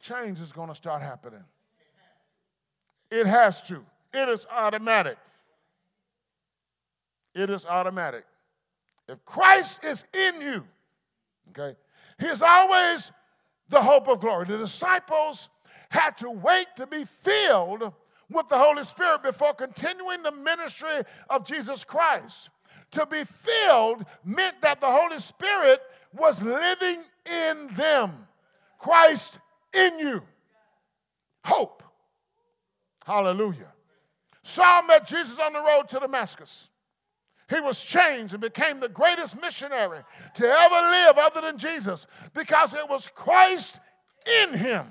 change 0.00 0.40
is 0.40 0.52
going 0.52 0.68
to 0.68 0.74
start 0.74 1.02
happening. 1.02 1.44
It 3.10 3.26
has 3.26 3.60
to. 3.62 3.84
It 4.12 4.28
is 4.28 4.46
automatic. 4.50 5.18
It 7.34 7.50
is 7.50 7.64
automatic. 7.64 8.24
If 9.08 9.24
Christ 9.24 9.84
is 9.84 10.04
in 10.14 10.40
you, 10.40 10.64
okay, 11.50 11.76
He's 12.18 12.42
always 12.42 13.10
the 13.68 13.80
hope 13.80 14.08
of 14.08 14.20
glory. 14.20 14.46
The 14.46 14.58
disciples 14.58 15.48
had 15.88 16.16
to 16.18 16.30
wait 16.30 16.66
to 16.76 16.86
be 16.86 17.04
filled 17.04 17.92
with 18.30 18.48
the 18.48 18.58
Holy 18.58 18.84
Spirit 18.84 19.22
before 19.22 19.54
continuing 19.54 20.22
the 20.22 20.32
ministry 20.32 21.02
of 21.28 21.44
Jesus 21.44 21.82
Christ. 21.82 22.50
To 22.92 23.06
be 23.06 23.24
filled 23.24 24.04
meant 24.24 24.60
that 24.62 24.80
the 24.80 24.90
Holy 24.90 25.18
Spirit 25.18 25.80
was 26.12 26.42
living 26.42 27.00
in 27.26 27.68
them. 27.74 28.26
Christ 28.78 29.38
in 29.74 29.98
you. 29.98 30.22
Hope. 31.44 31.82
Hallelujah. 33.04 33.72
Saul 34.42 34.84
met 34.84 35.06
Jesus 35.06 35.38
on 35.38 35.52
the 35.52 35.60
road 35.60 35.88
to 35.88 36.00
Damascus. 36.00 36.68
He 37.48 37.60
was 37.60 37.80
changed 37.80 38.32
and 38.32 38.40
became 38.40 38.78
the 38.78 38.88
greatest 38.88 39.40
missionary 39.40 40.00
to 40.34 40.44
ever 40.44 40.74
live 40.74 41.18
other 41.18 41.40
than 41.40 41.58
Jesus 41.58 42.06
because 42.32 42.74
it 42.74 42.88
was 42.88 43.08
Christ 43.14 43.80
in 44.44 44.56
him. 44.56 44.86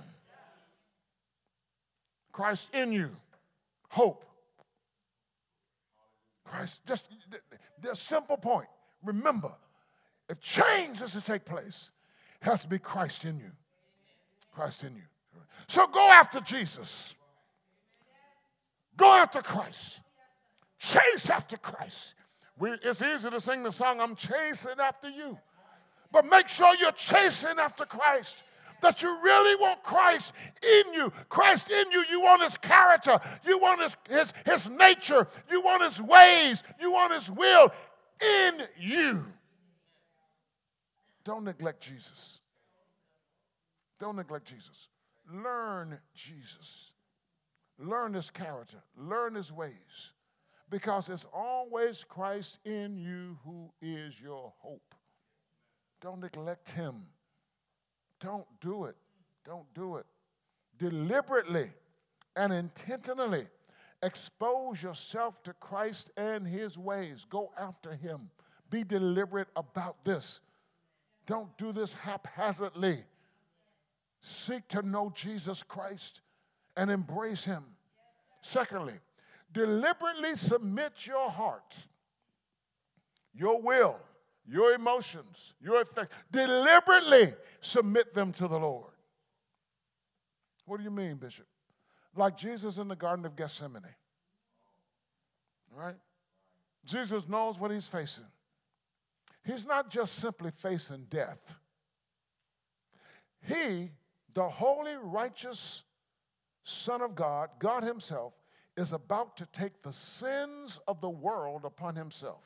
Christ 2.33 2.73
in 2.73 2.91
you. 2.91 3.09
Hope. 3.89 4.25
Christ, 6.45 6.85
just 6.85 7.09
the 7.81 7.95
simple 7.95 8.37
point. 8.37 8.67
Remember, 9.03 9.51
if 10.29 10.39
change 10.39 11.01
is 11.01 11.13
to 11.13 11.21
take 11.21 11.43
place, 11.43 11.91
it 12.41 12.45
has 12.45 12.61
to 12.61 12.67
be 12.67 12.77
Christ 12.77 13.25
in 13.25 13.37
you. 13.37 13.51
Christ 14.53 14.83
in 14.83 14.95
you. 14.95 15.01
So 15.67 15.87
go 15.87 16.11
after 16.11 16.39
Jesus. 16.39 17.15
Go 18.95 19.11
after 19.11 19.41
Christ. 19.41 20.01
Chase 20.77 21.29
after 21.29 21.57
Christ. 21.57 22.13
We, 22.57 22.71
it's 22.83 23.01
easy 23.01 23.29
to 23.29 23.39
sing 23.39 23.63
the 23.63 23.71
song, 23.71 23.99
I'm 23.99 24.15
chasing 24.15 24.79
after 24.79 25.09
you. 25.09 25.37
But 26.11 26.25
make 26.25 26.47
sure 26.47 26.73
you're 26.79 26.91
chasing 26.91 27.57
after 27.59 27.85
Christ. 27.85 28.43
That 28.81 29.01
you 29.01 29.09
really 29.21 29.55
want 29.61 29.83
Christ 29.83 30.33
in 30.63 30.93
you. 30.93 31.11
Christ 31.27 31.69
in 31.69 31.91
you. 31.91 32.03
You 32.09 32.21
want 32.21 32.41
his 32.41 32.55
character. 32.57 33.19
You 33.45 33.59
want 33.59 33.81
his, 33.81 33.97
his, 34.09 34.33
his 34.45 34.69
nature. 34.69 35.27
You 35.51 35.61
want 35.61 35.83
his 35.83 36.01
ways. 36.01 36.63
You 36.79 36.91
want 36.91 37.13
his 37.13 37.29
will 37.29 37.71
in 38.21 38.61
you. 38.77 39.25
Don't 41.23 41.43
neglect 41.43 41.81
Jesus. 41.81 42.39
Don't 43.99 44.15
neglect 44.15 44.45
Jesus. 44.45 44.87
Learn 45.31 45.99
Jesus. 46.13 46.93
Learn 47.77 48.13
his 48.13 48.29
character. 48.29 48.77
Learn 48.97 49.35
his 49.35 49.51
ways. 49.51 50.13
Because 50.69 51.09
it's 51.09 51.25
always 51.33 52.05
Christ 52.07 52.59
in 52.63 52.97
you 52.97 53.37
who 53.43 53.71
is 53.81 54.19
your 54.21 54.53
hope. 54.59 54.95
Don't 56.01 56.21
neglect 56.21 56.71
him. 56.71 57.07
Don't 58.19 58.45
do 58.61 58.85
it. 58.85 58.95
Don't 59.45 59.71
do 59.73 59.97
it. 59.97 60.05
Deliberately 60.77 61.71
and 62.35 62.53
intentionally 62.53 63.47
expose 64.01 64.81
yourself 64.81 65.41
to 65.43 65.53
Christ 65.53 66.11
and 66.15 66.47
his 66.47 66.77
ways. 66.77 67.25
Go 67.29 67.51
after 67.57 67.95
him. 67.95 68.29
Be 68.69 68.83
deliberate 68.83 69.47
about 69.55 70.05
this. 70.05 70.41
Don't 71.29 71.55
do 71.57 71.71
this 71.71 71.93
haphazardly. 71.93 72.97
Seek 74.19 74.67
to 74.69 74.81
know 74.81 75.13
Jesus 75.15 75.61
Christ 75.61 76.21
and 76.75 76.89
embrace 76.89 77.45
him. 77.45 77.63
Secondly, 78.41 78.95
Deliberately 79.51 80.35
submit 80.35 81.07
your 81.07 81.29
heart, 81.29 81.75
your 83.33 83.61
will, 83.61 83.99
your 84.47 84.73
emotions, 84.73 85.53
your 85.61 85.81
affect. 85.81 86.11
Deliberately 86.31 87.33
submit 87.59 88.13
them 88.13 88.31
to 88.33 88.47
the 88.47 88.59
Lord. 88.59 88.91
What 90.65 90.77
do 90.77 90.83
you 90.83 90.91
mean, 90.91 91.15
Bishop? 91.15 91.47
Like 92.15 92.37
Jesus 92.37 92.77
in 92.77 92.87
the 92.87 92.95
Garden 92.95 93.25
of 93.25 93.35
Gethsemane. 93.35 93.81
Right? 95.75 95.95
Jesus 96.85 97.27
knows 97.27 97.59
what 97.59 97.71
he's 97.71 97.87
facing. 97.87 98.25
He's 99.43 99.65
not 99.65 99.89
just 99.89 100.15
simply 100.15 100.51
facing 100.51 101.05
death. 101.09 101.55
He, 103.47 103.91
the 104.33 104.47
holy, 104.47 104.95
righteous 105.01 105.83
Son 106.63 107.01
of 107.01 107.15
God, 107.15 107.49
God 107.57 107.83
Himself, 107.83 108.33
is 108.77 108.93
about 108.93 109.37
to 109.37 109.47
take 109.51 109.81
the 109.81 109.93
sins 109.93 110.79
of 110.87 111.01
the 111.01 111.09
world 111.09 111.65
upon 111.65 111.95
Himself, 111.95 112.43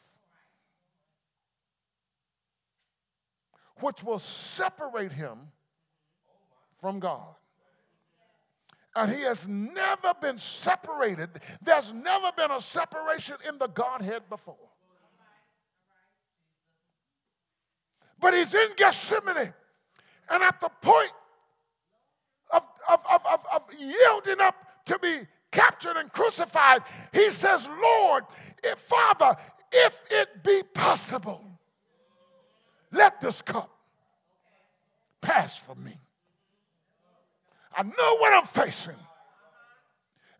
which 3.80 4.04
will 4.04 4.20
separate 4.20 5.12
Him 5.12 5.52
from 6.80 7.00
God. 7.00 7.36
And 8.96 9.12
he 9.12 9.22
has 9.22 9.48
never 9.48 10.14
been 10.22 10.38
separated. 10.38 11.30
There's 11.62 11.92
never 11.92 12.32
been 12.38 12.52
a 12.52 12.62
separation 12.62 13.38
in 13.48 13.58
the 13.58 13.68
Godhead 13.68 14.30
before. 14.30 14.70
But 18.24 18.34
he's 18.36 18.54
in 18.54 18.70
Gethsemane. 18.78 19.54
And 20.30 20.44
at 20.44 20.62
the 20.62 20.70
point 20.82 21.12
of, 22.54 22.66
of, 22.90 23.04
of, 23.12 23.22
of, 23.26 23.46
of 23.54 23.62
yielding 23.78 24.40
up 24.40 24.56
to 24.86 24.98
be 24.98 25.28
captured 25.52 25.98
and 25.98 26.10
crucified, 26.10 26.84
he 27.12 27.30
says, 27.30 27.68
Lord, 27.82 28.24
if, 28.64 28.80
Father, 28.80 29.36
if 29.74 30.02
it 30.10 30.42
be 30.42 30.64
possible, 30.74 31.44
let 32.94 33.20
this 33.20 33.42
cup 33.42 33.70
pass 35.20 35.58
from 35.58 35.84
me. 35.84 36.00
I 37.76 37.84
know 37.84 38.18
what 38.20 38.34
I'm 38.34 38.46
facing. 38.46 38.96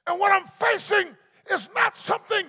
And 0.08 0.18
what 0.22 0.32
I'm 0.32 0.46
facing 0.46 1.18
is 1.52 1.68
not 1.76 1.98
something 1.98 2.46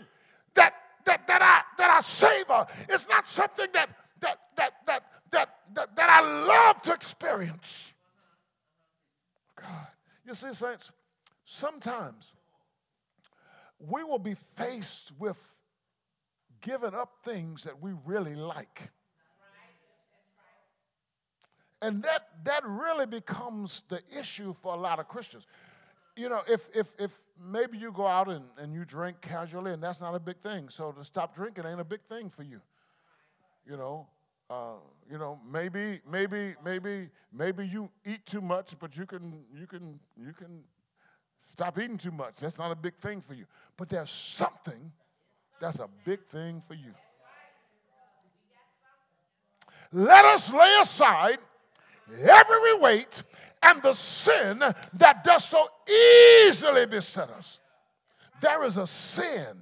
that, 0.54 0.74
that, 1.06 1.26
that, 1.26 1.42
I, 1.42 1.62
that 1.76 1.90
I 1.90 2.00
savor. 2.02 2.66
It's 2.88 3.08
not 3.08 3.26
something 3.26 3.66
that, 3.72 3.88
that, 4.20 4.38
that, 4.56 4.72
that, 4.86 5.04
that, 5.30 5.54
that, 5.74 5.96
that 5.96 6.10
I 6.10 6.20
love 6.46 6.82
to 6.82 6.92
experience. 6.92 7.94
God. 9.60 9.86
You 10.26 10.34
see, 10.34 10.52
saints, 10.52 10.90
sometimes 11.44 12.32
we 13.78 14.02
will 14.02 14.18
be 14.18 14.34
faced 14.34 15.12
with 15.18 15.38
giving 16.60 16.94
up 16.94 17.16
things 17.24 17.64
that 17.64 17.80
we 17.80 17.92
really 18.04 18.34
like. 18.34 18.90
And 21.82 22.02
that, 22.02 22.28
that 22.44 22.62
really 22.64 23.04
becomes 23.04 23.82
the 23.88 24.00
issue 24.18 24.54
for 24.62 24.72
a 24.72 24.76
lot 24.78 24.98
of 24.98 25.06
Christians. 25.06 25.46
You 26.16 26.30
know, 26.30 26.40
if, 26.48 26.70
if, 26.74 26.86
if 26.98 27.10
maybe 27.38 27.76
you 27.76 27.92
go 27.92 28.06
out 28.06 28.30
and, 28.30 28.44
and 28.56 28.72
you 28.72 28.86
drink 28.86 29.20
casually 29.20 29.72
and 29.72 29.82
that's 29.82 30.00
not 30.00 30.14
a 30.14 30.18
big 30.18 30.38
thing, 30.38 30.70
so 30.70 30.92
to 30.92 31.04
stop 31.04 31.34
drinking 31.34 31.66
ain't 31.66 31.80
a 31.80 31.84
big 31.84 32.00
thing 32.08 32.30
for 32.30 32.42
you. 32.42 32.62
You 33.68 33.76
know, 33.76 34.06
uh, 34.50 34.74
you 35.10 35.18
know, 35.18 35.38
maybe, 35.50 36.00
maybe, 36.10 36.54
maybe, 36.64 37.08
maybe 37.32 37.66
you 37.66 37.90
eat 38.04 38.26
too 38.26 38.40
much, 38.40 38.74
but 38.78 38.96
you 38.96 39.06
can, 39.06 39.44
you 39.58 39.66
can, 39.66 39.98
you 40.16 40.32
can 40.32 40.62
stop 41.50 41.78
eating 41.78 41.98
too 41.98 42.10
much. 42.10 42.36
That's 42.36 42.58
not 42.58 42.70
a 42.70 42.76
big 42.76 42.94
thing 42.96 43.20
for 43.20 43.34
you. 43.34 43.46
But 43.76 43.88
there's 43.88 44.10
something 44.10 44.92
that's 45.60 45.78
a 45.78 45.88
big 46.04 46.24
thing 46.24 46.62
for 46.66 46.74
you. 46.74 46.94
Let 49.92 50.24
us 50.24 50.52
lay 50.52 50.78
aside 50.82 51.38
every 52.22 52.78
weight 52.78 53.22
and 53.62 53.82
the 53.82 53.94
sin 53.94 54.58
that 54.58 55.24
does 55.24 55.44
so 55.44 55.66
easily 56.46 56.86
beset 56.86 57.30
us. 57.30 57.60
There 58.40 58.64
is 58.64 58.76
a 58.76 58.86
sin 58.86 59.56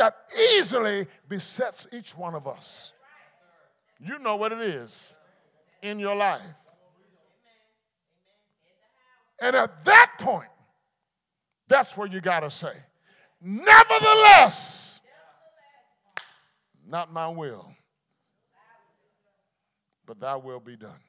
that 0.00 0.16
easily 0.54 1.06
besets 1.28 1.86
each 1.92 2.16
one 2.16 2.34
of 2.34 2.48
us. 2.48 2.94
You 4.00 4.18
know 4.18 4.36
what 4.36 4.50
it 4.50 4.60
is 4.62 5.14
in 5.82 5.98
your 5.98 6.16
life. 6.16 6.40
And 9.42 9.54
at 9.54 9.84
that 9.84 10.12
point, 10.18 10.48
that's 11.68 11.94
where 11.98 12.06
you 12.06 12.22
got 12.22 12.40
to 12.40 12.50
say, 12.50 12.72
Nevertheless, 13.42 15.02
not 16.88 17.12
my 17.12 17.28
will, 17.28 17.70
but 20.06 20.18
thy 20.18 20.36
will 20.36 20.60
be 20.60 20.76
done. 20.76 21.00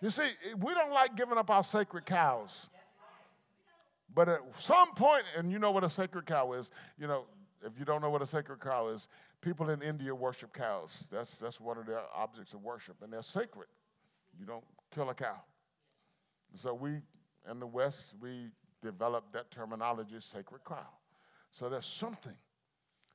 You 0.00 0.10
see, 0.10 0.28
we 0.60 0.72
don't 0.72 0.92
like 0.92 1.16
giving 1.16 1.36
up 1.36 1.50
our 1.50 1.64
sacred 1.64 2.06
cows. 2.06 2.70
But 4.14 4.28
at 4.28 4.40
some 4.60 4.94
point, 4.94 5.24
and 5.36 5.50
you 5.50 5.58
know 5.58 5.72
what 5.72 5.82
a 5.82 5.90
sacred 5.90 6.26
cow 6.26 6.52
is, 6.52 6.70
you 6.96 7.08
know, 7.08 7.24
if 7.64 7.78
you 7.78 7.84
don't 7.84 8.02
know 8.02 8.10
what 8.10 8.22
a 8.22 8.26
sacred 8.26 8.60
cow 8.60 8.88
is, 8.88 9.08
people 9.40 9.70
in 9.70 9.82
India 9.82 10.14
worship 10.14 10.52
cows. 10.52 11.08
That's, 11.10 11.38
that's 11.38 11.60
one 11.60 11.78
of 11.78 11.86
their 11.86 12.02
objects 12.14 12.54
of 12.54 12.62
worship, 12.62 12.96
and 13.02 13.12
they're 13.12 13.22
sacred. 13.22 13.68
You 14.38 14.46
don't 14.46 14.64
kill 14.94 15.10
a 15.10 15.14
cow. 15.14 15.40
So 16.54 16.74
we, 16.74 17.00
in 17.50 17.58
the 17.60 17.66
West, 17.66 18.14
we 18.20 18.50
developed 18.82 19.32
that 19.32 19.50
terminology, 19.50 20.16
sacred 20.20 20.60
cow. 20.66 20.86
So 21.50 21.68
there's 21.68 21.86
something. 21.86 22.36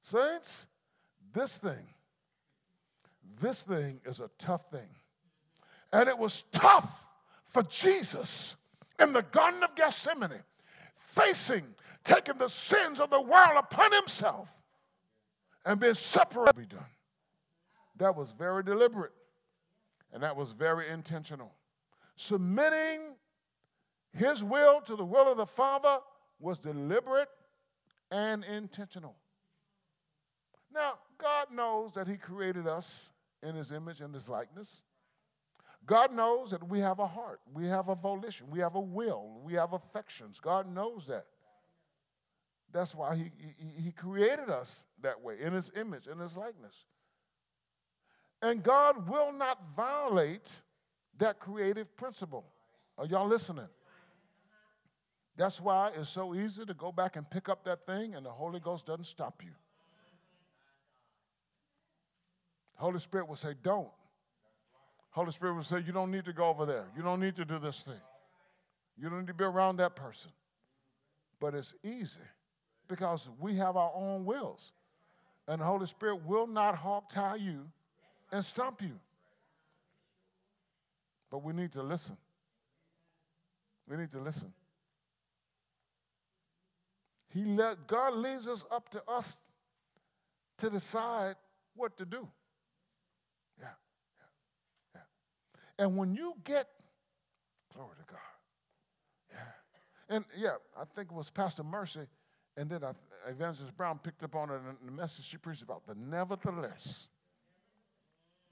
Saints, 0.02 0.68
this 1.34 1.58
thing, 1.58 1.94
this 3.40 3.64
thing 3.64 4.02
is 4.06 4.20
a 4.20 4.30
tough 4.40 4.70
thing. 4.72 4.90
And 5.92 6.08
it 6.08 6.18
was 6.18 6.44
tough 6.52 7.06
for 7.46 7.64
Jesus 7.64 8.56
in 9.00 9.14
the 9.14 9.24
Garden 9.24 9.64
of 9.64 9.76
Gethsemane, 9.76 10.44
facing, 10.96 11.64
taking 12.04 12.38
the 12.38 12.50
sins 12.50 13.00
of 13.00 13.10
the 13.10 13.22
world 13.22 13.58
upon 13.58 13.92
himself 13.94 14.50
and 15.66 15.80
being 15.80 15.94
separated. 15.94 16.56
Be 16.56 16.66
done. 16.66 16.86
That 17.98 18.16
was 18.16 18.32
very 18.32 18.64
deliberate 18.64 19.12
and 20.14 20.24
that 20.24 20.36
was 20.36 20.52
very 20.52 20.90
intentional. 20.90 21.54
Submitting 22.16 23.16
his 24.14 24.44
will 24.44 24.82
to 24.82 24.96
the 24.96 25.06
will 25.06 25.32
of 25.32 25.38
the 25.38 25.46
Father 25.46 26.00
was 26.40 26.60
deliberate 26.60 27.30
and 28.12 28.44
intentional. 28.44 29.16
Now, 30.74 31.00
God 31.18 31.48
knows 31.52 31.94
that 31.94 32.08
He 32.08 32.16
created 32.16 32.68
us 32.68 33.10
in 33.44 33.56
His 33.56 33.72
image 33.72 34.02
and 34.02 34.14
His 34.14 34.30
likeness. 34.30 34.82
God 35.86 36.14
knows 36.14 36.52
that 36.52 36.68
we 36.68 36.80
have 36.80 37.00
a 37.00 37.08
heart, 37.08 37.40
we 37.54 37.68
have 37.68 37.90
a 37.90 37.96
volition, 37.96 38.48
we 38.52 38.60
have 38.60 38.76
a 38.76 38.80
will, 38.80 39.40
we 39.44 39.54
have 39.54 39.74
affections. 39.74 40.40
God 40.40 40.72
knows 40.72 41.06
that. 41.08 41.26
That's 42.72 42.94
why 42.94 43.16
he, 43.16 43.32
he, 43.38 43.84
he 43.84 43.92
created 43.92 44.50
us 44.50 44.86
that 45.02 45.22
way, 45.22 45.36
in 45.42 45.54
His 45.54 45.72
image, 45.76 46.08
in 46.08 46.20
His 46.20 46.38
likeness. 46.38 46.76
And 48.42 48.64
God 48.64 49.10
will 49.10 49.32
not 49.32 49.60
violate 49.76 50.48
that 51.18 51.40
creative 51.40 51.96
principle. 51.98 52.46
Are 52.98 53.06
y'all 53.06 53.28
listening? 53.28 53.68
That's 55.36 55.60
why 55.60 55.92
it's 55.96 56.10
so 56.10 56.36
easy 56.36 56.66
to 56.66 56.74
go 56.74 56.92
back 56.92 57.16
and 57.16 57.30
pick 57.30 57.50
up 57.50 57.64
that 57.66 57.86
thing, 57.86 58.14
and 58.14 58.26
the 58.26 58.30
Holy 58.30 58.60
Ghost 58.60 58.86
doesn't 58.86 59.06
stop 59.06 59.42
you. 59.44 59.52
Holy 62.76 63.00
Spirit 63.00 63.28
will 63.28 63.36
say, 63.36 63.56
Don't. 63.62 63.90
Holy 65.12 65.32
Spirit 65.32 65.56
will 65.56 65.64
say, 65.64 65.82
You 65.86 65.92
don't 65.92 66.12
need 66.12 66.26
to 66.26 66.34
go 66.34 66.48
over 66.50 66.66
there. 66.66 66.86
You 66.96 67.02
don't 67.02 67.20
need 67.20 67.36
to 67.38 67.46
do 67.46 67.58
this 67.58 67.80
thing. 67.80 68.02
You 68.98 69.10
don't 69.10 69.20
need 69.20 69.28
to 69.28 69.34
be 69.34 69.44
around 69.44 69.78
that 69.78 69.96
person. 69.96 70.32
But 71.40 71.56
it's 71.56 71.74
easy 71.84 72.20
because 72.90 73.30
we 73.40 73.56
have 73.56 73.78
our 73.78 73.92
own 73.96 74.26
wills. 74.26 74.74
And 75.48 75.62
the 75.62 75.66
Holy 75.66 75.88
Spirit 75.88 76.26
will 76.26 76.48
not 76.48 76.76
hog 76.76 77.10
tie 77.10 77.36
you 77.36 77.62
and 78.32 78.44
stump 78.44 78.82
you. 78.82 79.00
But 81.32 81.44
we 81.44 81.54
need 81.54 81.72
to 81.74 81.84
listen. 81.84 82.18
We 83.88 83.96
need 83.96 84.12
to 84.12 84.20
listen. 84.20 84.52
He 87.30 87.44
let 87.44 87.88
God 87.88 88.16
leaves 88.16 88.48
us 88.48 88.66
up 88.72 88.90
to 88.90 89.04
us 89.08 89.40
to 90.58 90.70
decide 90.70 91.36
what 91.76 91.96
to 91.98 92.06
do. 92.06 92.28
Yeah, 93.60 93.68
yeah, 94.20 94.96
yeah. 94.96 95.84
And 95.86 95.96
when 95.96 96.16
you 96.16 96.34
get, 96.44 96.68
glory 97.74 97.92
to 98.00 98.12
God. 98.12 98.20
Yeah. 99.32 100.16
And 100.16 100.26
yeah, 100.38 100.56
I 100.76 100.86
think 100.96 101.12
it 101.12 101.16
was 101.16 101.30
Pastor 101.30 101.64
Mercy, 101.64 102.08
and 102.60 102.70
then 102.70 102.82
Evangelist 103.28 103.76
Brown 103.78 104.00
picked 104.00 104.22
up 104.22 104.36
on 104.36 104.50
it 104.50 104.60
in 104.82 104.86
the 104.86 104.92
message 104.92 105.26
she 105.26 105.38
preached 105.38 105.62
about 105.62 105.88
the 105.88 105.96
nevertheless. 105.96 107.08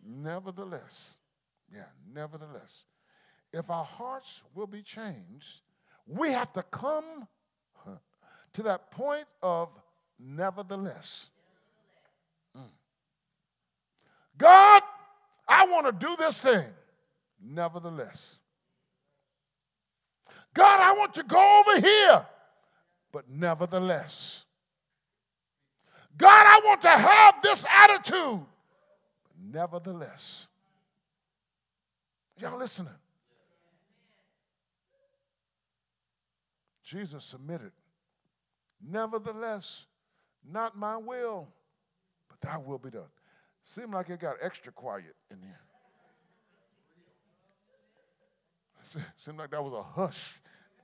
Nevertheless. 0.04 1.18
Yeah, 1.70 1.84
nevertheless. 2.14 2.86
If 3.52 3.70
our 3.70 3.84
hearts 3.84 4.42
will 4.56 4.68
be 4.68 4.82
changed, 4.82 5.62
we 6.08 6.32
have 6.32 6.54
to 6.54 6.64
come 6.64 7.28
To 8.54 8.64
that 8.64 8.90
point 8.90 9.28
of 9.44 9.70
nevertheless. 10.20 11.30
Mm. 12.56 12.62
God, 14.36 14.82
I 15.48 15.68
want 15.68 15.86
to 15.86 16.08
do 16.08 16.16
this 16.18 16.42
thing. 16.42 16.66
Nevertheless. 17.40 18.40
God, 20.56 20.80
I 20.82 20.98
want 20.98 21.14
to 21.14 21.24
go 21.24 21.64
over 21.68 21.80
here. 21.82 22.26
But 23.18 23.32
nevertheless. 23.32 24.46
God, 26.16 26.30
I 26.30 26.62
want 26.64 26.84
to 26.84 26.90
have 26.90 27.42
this 27.42 27.66
attitude. 27.66 28.46
Nevertheless. 29.44 30.48
Y'all 32.40 32.60
listening? 32.60 32.94
Jesus 36.84 37.24
submitted. 37.24 37.72
Nevertheless, 38.88 39.88
not 40.48 40.78
my 40.78 40.98
will, 40.98 41.48
but 42.30 42.40
thy 42.40 42.58
will 42.60 42.78
be 42.78 42.92
done. 42.92 43.10
Seemed 43.64 43.96
like 43.96 44.12
it 44.12 44.20
got 44.20 44.36
extra 44.44 44.72
quiet 44.72 45.16
in 45.32 45.42
there. 45.42 45.62
Seemed 49.18 49.40
like 49.40 49.50
that 49.50 49.64
was 49.64 49.74
a 49.74 49.82
hush 49.82 50.40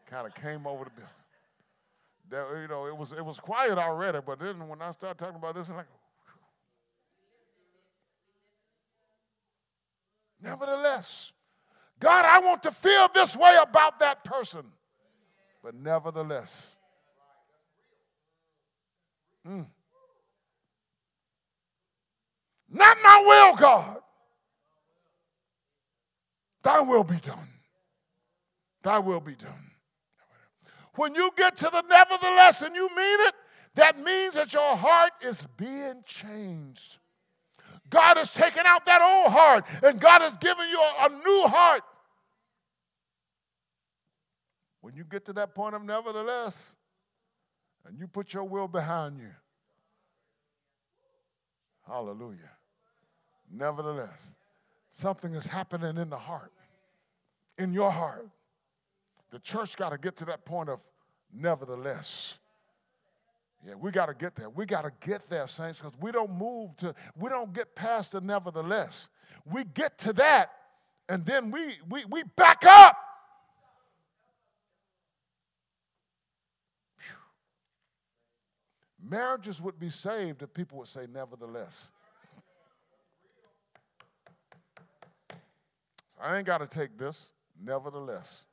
kind 0.07 0.25
of 0.25 0.33
came 0.33 0.65
over 0.65 0.85
the 0.85 0.89
building. 0.89 1.22
That, 2.29 2.47
you 2.61 2.67
know, 2.67 2.87
it 2.87 2.95
was, 2.95 3.11
it 3.11 3.23
was 3.23 3.39
quiet 3.39 3.77
already, 3.77 4.19
but 4.25 4.39
then 4.39 4.67
when 4.67 4.81
I 4.81 4.91
started 4.91 5.17
talking 5.17 5.35
about 5.35 5.55
this, 5.55 5.69
I'm 5.69 5.77
like, 5.77 5.87
Nevertheless, 10.43 11.31
God, 11.99 12.25
I 12.25 12.39
want 12.39 12.63
to 12.63 12.71
feel 12.71 13.07
this 13.13 13.35
way 13.35 13.57
about 13.61 13.99
that 13.99 14.25
person. 14.25 14.63
But 15.63 15.73
nevertheless, 15.73 16.75
mm, 19.47 19.65
not 22.69 22.97
my 23.01 23.23
will, 23.25 23.55
God. 23.55 23.97
Thy 26.61 26.81
will 26.81 27.05
be 27.05 27.17
done. 27.17 27.49
Thy 28.81 28.99
will 28.99 29.21
be 29.21 29.35
done. 29.35 29.71
When 30.95 31.15
you 31.15 31.31
get 31.35 31.55
to 31.57 31.65
the 31.65 31.83
nevertheless 31.89 32.61
and 32.61 32.75
you 32.75 32.87
mean 32.95 33.19
it, 33.27 33.33
that 33.75 33.99
means 33.99 34.35
that 34.35 34.53
your 34.53 34.75
heart 34.75 35.11
is 35.21 35.47
being 35.57 36.03
changed. 36.05 36.99
God 37.89 38.17
has 38.17 38.31
taken 38.31 38.63
out 38.65 38.85
that 38.85 39.01
old 39.01 39.31
heart 39.31 39.65
and 39.83 39.99
God 39.99 40.21
has 40.21 40.37
given 40.37 40.67
you 40.69 40.79
a, 40.79 41.05
a 41.05 41.09
new 41.09 41.47
heart. 41.47 41.81
When 44.81 44.95
you 44.95 45.03
get 45.03 45.25
to 45.25 45.33
that 45.33 45.55
point 45.55 45.75
of 45.75 45.83
nevertheless, 45.83 46.75
and 47.85 47.97
you 47.99 48.07
put 48.07 48.33
your 48.33 48.43
will 48.43 48.67
behind 48.67 49.17
you, 49.17 49.31
hallelujah. 51.87 52.51
Nevertheless, 53.51 54.31
something 54.91 55.33
is 55.33 55.47
happening 55.47 55.97
in 55.97 56.09
the 56.09 56.17
heart, 56.17 56.51
in 57.57 57.73
your 57.73 57.91
heart. 57.91 58.27
The 59.33 59.39
church 59.39 59.75
got 59.75 59.89
to 59.89 59.97
get 59.97 60.15
to 60.17 60.25
that 60.25 60.45
point 60.45 60.69
of 60.69 60.79
nevertheless. 61.33 62.37
Yeah, 63.65 63.73
we 63.73 63.89
got 63.89 64.05
to 64.05 64.13
get 64.13 64.35
there. 64.35 64.47
We 64.47 64.67
got 64.67 64.83
to 64.83 64.91
get 65.03 65.27
there, 65.27 65.47
saints, 65.47 65.81
because 65.81 65.97
we 65.99 66.11
don't 66.11 66.37
move 66.37 66.77
to, 66.77 66.93
we 67.17 67.31
don't 67.31 67.51
get 67.51 67.73
past 67.73 68.11
the 68.11 68.21
nevertheless. 68.21 69.09
We 69.43 69.63
get 69.63 69.97
to 69.99 70.13
that, 70.13 70.51
and 71.09 71.25
then 71.25 71.49
we 71.49 71.77
we 71.89 72.05
we 72.05 72.21
back 72.35 72.63
up. 72.63 72.95
Whew. 76.99 79.09
Marriages 79.09 79.59
would 79.59 79.79
be 79.79 79.89
saved 79.89 80.43
if 80.43 80.53
people 80.53 80.77
would 80.77 80.87
say 80.87 81.07
nevertheless. 81.11 81.89
I 86.21 86.37
ain't 86.37 86.45
got 86.45 86.59
to 86.59 86.67
take 86.67 86.99
this, 86.99 87.33
nevertheless. 87.59 88.45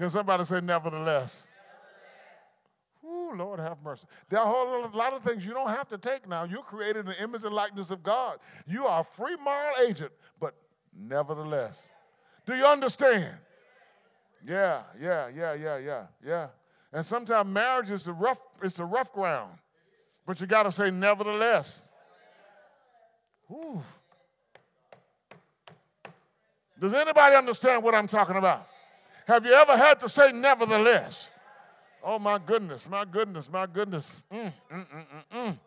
Can 0.00 0.08
somebody 0.08 0.44
say 0.44 0.62
nevertheless? 0.62 1.46
Ooh, 3.04 3.34
Lord 3.36 3.60
have 3.60 3.76
mercy. 3.84 4.06
There 4.30 4.40
are 4.40 4.46
a 4.46 4.48
whole 4.48 4.90
lot 4.94 5.12
of 5.12 5.22
things 5.22 5.44
you 5.44 5.52
don't 5.52 5.68
have 5.68 5.88
to 5.88 5.98
take 5.98 6.26
now. 6.26 6.44
You're 6.44 6.62
created 6.62 7.00
in 7.00 7.06
the 7.06 7.22
image 7.22 7.44
and 7.44 7.52
likeness 7.52 7.90
of 7.90 8.02
God. 8.02 8.38
You 8.66 8.86
are 8.86 9.02
a 9.02 9.04
free 9.04 9.36
moral 9.36 9.72
agent, 9.86 10.10
but 10.40 10.54
nevertheless. 10.98 11.90
Do 12.46 12.54
you 12.54 12.64
understand? 12.64 13.34
Yeah, 14.42 14.84
yeah, 14.98 15.28
yeah, 15.28 15.52
yeah, 15.52 15.76
yeah, 15.76 16.06
yeah. 16.26 16.46
And 16.94 17.04
sometimes 17.04 17.50
marriage 17.50 17.90
is 17.90 18.04
the 18.04 18.14
rough, 18.14 18.40
it's 18.62 18.76
the 18.76 18.86
rough 18.86 19.12
ground. 19.12 19.58
But 20.24 20.40
you 20.40 20.46
gotta 20.46 20.72
say 20.72 20.90
nevertheless. 20.90 21.84
Ooh. 23.50 23.82
Does 26.80 26.94
anybody 26.94 27.36
understand 27.36 27.82
what 27.82 27.94
I'm 27.94 28.06
talking 28.06 28.36
about? 28.36 28.66
Have 29.26 29.44
you 29.46 29.52
ever 29.52 29.76
had 29.76 30.00
to 30.00 30.08
say 30.08 30.32
nevertheless? 30.32 31.32
Oh, 32.02 32.18
my 32.18 32.38
goodness, 32.38 32.88
my 32.88 33.04
goodness, 33.04 33.50
my 33.50 33.66
goodness. 33.66 34.22
Mm, 34.32 34.52
mm, 34.72 34.86
mm, 34.86 34.86
mm, 34.88 35.36
mm. 35.36 35.58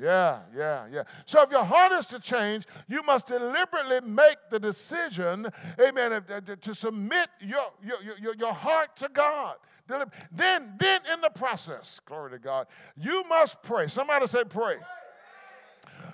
yeah, 0.00 0.40
yeah, 0.56 0.86
yeah. 0.90 1.02
So 1.26 1.42
if 1.42 1.50
your 1.50 1.64
heart 1.64 1.92
is 1.92 2.06
to 2.06 2.18
change, 2.18 2.64
you 2.88 3.02
must 3.02 3.26
deliberately 3.26 4.00
make 4.00 4.36
the 4.50 4.58
decision, 4.58 5.48
amen, 5.78 6.24
to 6.60 6.74
submit 6.74 7.28
your, 7.40 7.72
your, 7.84 7.98
your, 8.20 8.34
your 8.34 8.54
heart 8.54 8.96
to 8.96 9.10
God. 9.12 9.56
Then, 9.86 10.72
then 10.76 11.00
in 11.12 11.20
the 11.20 11.30
process, 11.30 12.00
glory 12.06 12.30
to 12.30 12.38
God, 12.38 12.66
you 12.96 13.24
must 13.28 13.62
pray. 13.62 13.88
Somebody 13.88 14.26
say 14.26 14.44
pray. 14.44 14.76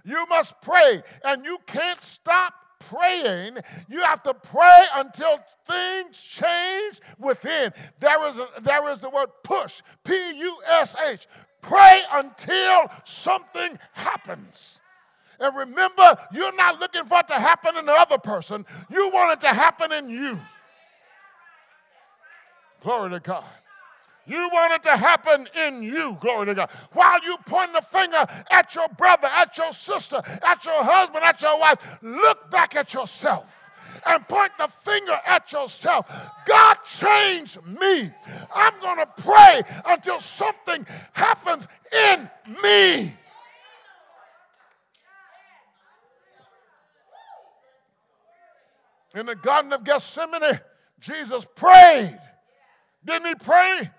You 0.05 0.26
must 0.28 0.61
pray, 0.61 1.03
and 1.24 1.44
you 1.44 1.59
can't 1.66 2.03
stop 2.03 2.55
praying, 2.79 3.59
you 3.89 4.03
have 4.03 4.22
to 4.22 4.35
pray 4.35 4.85
until 4.95 5.41
things 5.68 6.20
change 6.20 7.01
within. 7.18 7.72
There 8.01 8.26
is, 8.26 8.37
a, 8.37 8.49
there 8.61 8.89
is 8.91 9.01
the 9.01 9.11
word 9.11 9.29
push, 9.43 9.83
P 10.05 10.14
U 10.14 10.59
S 10.70 10.97
H. 11.11 11.26
Pray 11.61 12.03
until 12.12 12.91
something 13.05 13.79
happens. 13.93 14.81
And 15.41 15.55
remember, 15.57 16.16
you're 16.33 16.55
not 16.55 16.81
looking 16.81 17.05
for 17.05 17.20
it 17.20 17.29
to 17.29 17.35
happen 17.35 17.76
in 17.76 17.87
the 17.87 17.93
other 17.93 18.18
person, 18.18 18.64
you 18.91 19.11
want 19.11 19.33
it 19.33 19.47
to 19.47 19.55
happen 19.55 19.93
in 19.93 20.09
you. 20.09 20.41
Glory 22.83 23.11
to 23.11 23.20
God. 23.20 23.45
You 24.29 24.49
want 24.53 24.74
it 24.74 24.83
to 24.83 24.97
happen 24.97 25.49
in 25.57 25.83
you, 25.83 26.18
glory 26.20 26.47
to 26.47 26.55
God. 26.55 26.70
While 26.93 27.24
you 27.24 27.37
point 27.47 27.72
the 27.72 27.81
finger 27.81 28.26
at 28.51 28.74
your 28.74 28.89
brother, 28.89 29.29
at 29.29 29.57
your 29.57 29.72
sister, 29.72 30.20
at 30.47 30.64
your 30.64 30.85
husband, 30.85 31.24
at 31.24 31.41
your 31.41 31.59
wife, 31.59 31.99
look 32.03 32.51
back 32.51 32.76
at 32.76 32.93
yourself 32.93 33.64
and 34.07 34.26
point 34.29 34.53
the 34.59 34.68
finger 34.68 35.16
at 35.26 35.51
yourself. 35.51 36.07
God 36.47 36.76
changed 36.85 37.59
me. 37.66 38.11
I'm 38.55 38.79
going 38.81 38.99
to 38.99 39.09
pray 39.16 39.62
until 39.87 40.20
something 40.20 40.87
happens 41.14 41.66
in 42.11 42.31
me. 42.62 43.14
In 49.14 49.24
the 49.24 49.35
Garden 49.35 49.72
of 49.72 49.85
Gethsemane, 49.85 50.61
Jesus 51.01 51.47
prayed. 51.57 52.18
Didn't 53.05 53.26
he 53.26 53.35
pray? 53.37 53.91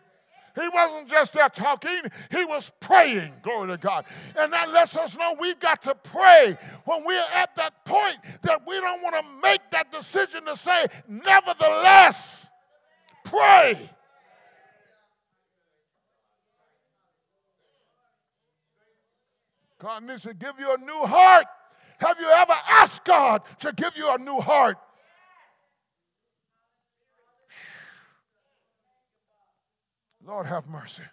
He 0.60 0.68
wasn't 0.70 1.10
just 1.10 1.34
there 1.34 1.50
talking, 1.50 2.02
he 2.32 2.44
was 2.44 2.72
praying. 2.80 3.34
Glory 3.44 3.70
to 3.70 3.78
God. 3.78 4.06
And 4.38 4.52
that 4.52 4.70
lets 4.72 4.96
us 4.98 5.16
know 5.18 5.36
we've 5.40 5.60
got 5.60 5.82
to 5.84 5.96
pray 5.96 6.58
when 6.86 7.06
we're 7.06 7.26
at 7.34 7.56
that 7.56 7.86
point 7.86 8.18
that 8.42 8.68
we 8.68 8.80
don't 8.80 9.02
want 9.02 9.16
to 9.16 9.24
make 9.42 9.62
that 9.72 9.92
decision 9.92 10.46
to 10.46 10.56
say, 10.58 10.88
nevertheless, 11.08 12.48
pray. 13.24 13.90
God 19.80 20.04
needs 20.04 20.24
to 20.24 20.34
give 20.34 20.60
you 20.60 20.74
a 20.74 20.78
new 20.78 21.06
heart. 21.06 21.46
Have 22.00 22.20
you 22.20 22.30
ever 22.30 22.54
asked 22.68 23.06
God 23.06 23.42
to 23.60 23.72
give 23.72 23.96
you 23.96 24.10
a 24.10 24.18
new 24.18 24.40
heart? 24.40 24.78
Lord 30.26 30.46
have 30.46 30.68
mercy. 30.68 31.04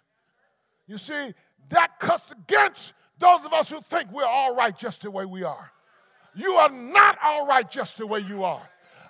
You 0.87 0.97
see, 0.97 1.33
that 1.69 1.99
cuts 1.99 2.31
against 2.31 2.93
those 3.19 3.43
of 3.45 3.53
us 3.53 3.69
who 3.69 3.81
think 3.81 4.11
we're 4.11 4.25
all 4.25 4.55
right 4.55 4.77
just 4.77 5.01
the 5.01 5.11
way 5.11 5.25
we 5.25 5.43
are. 5.43 5.71
You 6.35 6.53
are 6.53 6.69
not 6.69 7.17
all 7.23 7.47
right 7.47 7.69
just 7.69 7.97
the 7.97 8.05
way 8.05 8.19
you 8.19 8.43
are. 8.43 8.61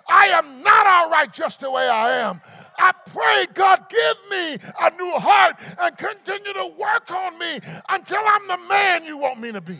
I 0.08 0.28
am 0.28 0.62
not 0.62 0.86
all 0.86 1.10
right 1.10 1.30
just 1.30 1.60
the 1.60 1.70
way 1.70 1.86
I 1.86 2.20
am. 2.20 2.40
I 2.78 2.92
pray, 3.06 3.46
God, 3.52 3.84
give 3.90 4.30
me 4.30 4.70
a 4.80 4.90
new 4.96 5.12
heart 5.18 5.56
and 5.78 5.96
continue 5.98 6.54
to 6.54 6.72
work 6.78 7.10
on 7.10 7.38
me 7.38 7.60
until 7.90 8.20
I'm 8.24 8.48
the 8.48 8.58
man 8.68 9.04
you 9.04 9.18
want 9.18 9.40
me 9.40 9.52
to 9.52 9.60
be. 9.60 9.78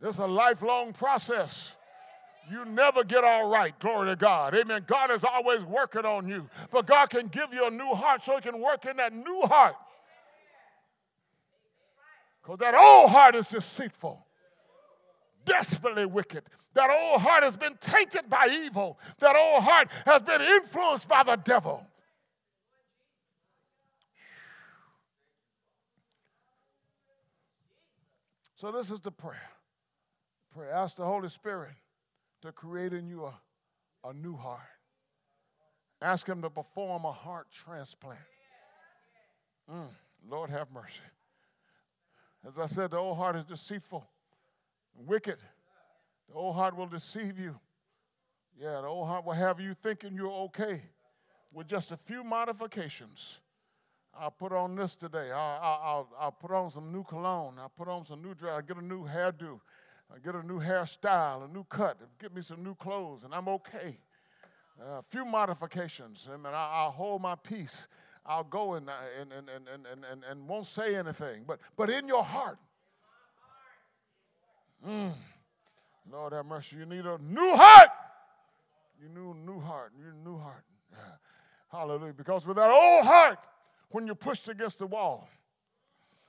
It's 0.00 0.18
a 0.18 0.26
lifelong 0.26 0.92
process. 0.92 1.74
You 2.50 2.64
never 2.64 3.02
get 3.02 3.24
all 3.24 3.48
right. 3.48 3.76
Glory 3.80 4.10
to 4.10 4.16
God. 4.16 4.54
Amen. 4.54 4.84
God 4.86 5.10
is 5.10 5.24
always 5.24 5.64
working 5.64 6.04
on 6.04 6.28
you. 6.28 6.48
But 6.70 6.86
God 6.86 7.10
can 7.10 7.26
give 7.26 7.52
you 7.52 7.66
a 7.66 7.70
new 7.70 7.94
heart 7.94 8.24
so 8.24 8.36
He 8.36 8.40
can 8.40 8.60
work 8.60 8.86
in 8.86 8.96
that 8.98 9.12
new 9.12 9.42
heart. 9.42 9.74
Because 12.40 12.58
that 12.58 12.74
old 12.74 13.10
heart 13.10 13.34
is 13.34 13.48
deceitful, 13.48 14.24
desperately 15.44 16.06
wicked. 16.06 16.44
That 16.74 16.90
old 16.90 17.20
heart 17.20 17.42
has 17.42 17.56
been 17.56 17.76
tainted 17.80 18.30
by 18.30 18.48
evil. 18.52 19.00
That 19.18 19.34
old 19.34 19.64
heart 19.64 19.90
has 20.04 20.22
been 20.22 20.40
influenced 20.40 21.08
by 21.08 21.24
the 21.24 21.36
devil. 21.36 21.84
So, 28.54 28.70
this 28.72 28.90
is 28.90 29.00
the 29.00 29.10
prayer. 29.10 29.50
Pray, 30.54 30.70
ask 30.70 30.96
the 30.96 31.04
Holy 31.04 31.28
Spirit 31.28 31.72
to 32.42 32.52
create 32.52 32.92
in 32.92 33.08
you 33.08 33.24
a, 33.24 33.34
a 34.08 34.12
new 34.12 34.36
heart. 34.36 34.60
Ask 36.02 36.28
Him 36.28 36.42
to 36.42 36.50
perform 36.50 37.04
a 37.04 37.12
heart 37.12 37.46
transplant. 37.64 38.18
Mm, 39.70 39.88
Lord 40.28 40.50
have 40.50 40.70
mercy. 40.70 41.00
As 42.46 42.58
I 42.58 42.66
said, 42.66 42.92
the 42.92 42.98
old 42.98 43.16
heart 43.16 43.36
is 43.36 43.44
deceitful, 43.44 44.06
wicked. 44.94 45.38
The 46.28 46.34
old 46.34 46.54
heart 46.54 46.76
will 46.76 46.86
deceive 46.86 47.38
you. 47.38 47.58
Yeah, 48.58 48.80
the 48.80 48.86
old 48.86 49.08
heart 49.08 49.24
will 49.24 49.32
have 49.32 49.60
you 49.60 49.74
thinking 49.74 50.14
you're 50.14 50.30
okay 50.30 50.82
with 51.52 51.66
just 51.66 51.92
a 51.92 51.96
few 51.96 52.22
modifications. 52.22 53.40
I'll 54.18 54.30
put 54.30 54.52
on 54.52 54.76
this 54.76 54.96
today. 54.96 55.30
I'll, 55.30 55.60
I'll, 55.62 56.08
I'll 56.18 56.32
put 56.32 56.50
on 56.50 56.70
some 56.70 56.92
new 56.92 57.04
cologne. 57.04 57.56
I'll 57.58 57.68
put 57.68 57.88
on 57.88 58.06
some 58.06 58.22
new 58.22 58.34
dress. 58.34 58.54
I'll 58.54 58.62
get 58.62 58.76
a 58.78 58.84
new 58.84 59.06
hairdo. 59.06 59.60
I'll 60.12 60.20
get 60.20 60.34
a 60.34 60.46
new 60.46 60.60
hairstyle, 60.60 61.48
a 61.48 61.52
new 61.52 61.64
cut. 61.64 61.98
Get 62.20 62.34
me 62.34 62.42
some 62.42 62.62
new 62.62 62.74
clothes, 62.74 63.24
and 63.24 63.34
I'm 63.34 63.48
okay. 63.48 63.98
Uh, 64.80 64.98
a 64.98 65.02
few 65.08 65.24
modifications, 65.24 66.28
and 66.32 66.46
I'll 66.46 66.90
hold 66.90 67.22
my 67.22 67.34
peace 67.34 67.88
I'll 68.28 68.44
go 68.44 68.74
and, 68.74 68.88
and, 69.20 69.32
and, 69.32 69.48
and, 69.48 69.68
and, 69.68 70.04
and, 70.10 70.24
and 70.28 70.48
won't 70.48 70.66
say 70.66 70.96
anything. 70.96 71.44
But, 71.46 71.60
but 71.76 71.90
in 71.90 72.08
your 72.08 72.24
heart, 72.24 72.58
mm, 74.86 75.12
Lord 76.10 76.32
have 76.32 76.46
mercy, 76.46 76.76
you 76.76 76.86
need 76.86 77.06
a 77.06 77.18
new 77.18 77.54
heart. 77.54 77.90
You 79.00 79.08
need 79.08 79.36
a 79.36 79.50
new 79.50 79.60
heart. 79.60 79.92
You 79.96 80.04
need 80.04 80.14
a 80.24 80.28
new 80.28 80.38
heart. 80.38 80.64
Hallelujah. 81.70 82.14
Because 82.14 82.46
with 82.46 82.56
that 82.56 82.70
old 82.70 83.06
heart, 83.06 83.38
when 83.90 84.06
you're 84.06 84.16
pushed 84.16 84.48
against 84.48 84.80
the 84.80 84.86
wall, 84.86 85.28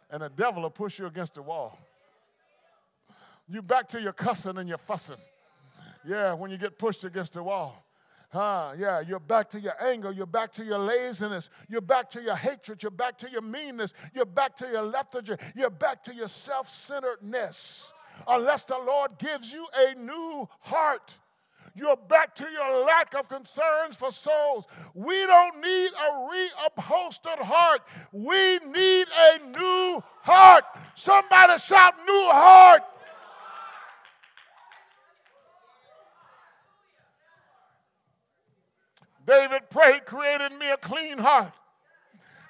and 0.10 0.22
the 0.22 0.30
devil 0.30 0.62
will 0.62 0.70
push 0.70 1.00
you 1.00 1.08
against 1.08 1.34
the 1.34 1.42
wall, 1.42 1.78
you 3.48 3.62
back 3.62 3.88
to 3.90 4.02
your 4.02 4.14
cussing 4.14 4.58
and 4.58 4.68
your 4.68 4.78
fussing. 4.78 5.18
Yeah, 6.06 6.34
when 6.34 6.52
you 6.52 6.58
get 6.58 6.78
pushed 6.78 7.04
against 7.04 7.34
the 7.34 7.44
wall. 7.44 7.84
Huh, 8.30 8.74
yeah, 8.78 9.00
you're 9.00 9.22
back 9.22 9.50
to 9.52 9.60
your 9.60 9.74
anger. 9.82 10.12
You're 10.12 10.26
back 10.26 10.54
to 10.54 10.66
your 10.66 10.80
laziness. 10.80 11.50
You're 11.70 11.82
back 11.82 12.10
to 12.12 12.22
your 12.22 12.36
hatred. 12.36 12.84
You're 12.84 12.92
back 12.92 13.18
to 13.20 13.30
your 13.30 13.42
meanness. 13.42 13.94
You're 14.14 14.26
back 14.26 14.58
to 14.58 14.68
your 14.68 14.84
lethargy. 14.84 15.36
You're 15.56 15.70
back 15.70 16.04
to 16.04 16.14
your 16.14 16.28
self 16.28 16.68
centeredness. 16.68 17.94
Unless 18.28 18.64
the 18.64 18.78
Lord 18.78 19.12
gives 19.18 19.54
you 19.54 19.66
a 19.88 19.96
new 19.96 20.48
heart. 20.60 21.18
You're 21.74 21.96
back 21.96 22.34
to 22.36 22.46
your 22.52 22.86
lack 22.86 23.14
of 23.14 23.30
concerns 23.30 23.96
for 23.96 24.12
souls. 24.12 24.66
We 24.96 25.16
don't 25.28 25.62
need 25.62 25.92
a 25.92 26.80
reupholstered 26.80 27.40
heart. 27.40 27.82
We 28.12 28.58
need 28.66 29.08
a 29.16 29.38
new 29.40 30.04
heart. 30.24 30.64
Somebody 30.96 31.60
shout, 31.60 31.94
new 32.06 32.30
heart. 32.32 32.82
David 39.28 39.70
prayed, 39.70 40.06
created 40.06 40.54
me 40.54 40.72
a 40.72 40.78
clean 40.78 41.18
heart. 41.18 41.52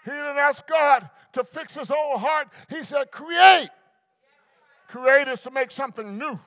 He 0.06 0.12
didn't 0.12 0.38
ask 0.38 0.66
God 0.68 1.10
to 1.34 1.44
fix 1.44 1.76
his 1.76 1.92
old 1.92 2.22
heart. 2.22 2.50
He 2.70 2.84
said, 2.84 3.12
create. 3.12 3.70
Create 4.88 5.28
is 5.28 5.42
to 5.42 5.52
make 5.52 5.72
something 5.72 6.18
new. 6.18 6.40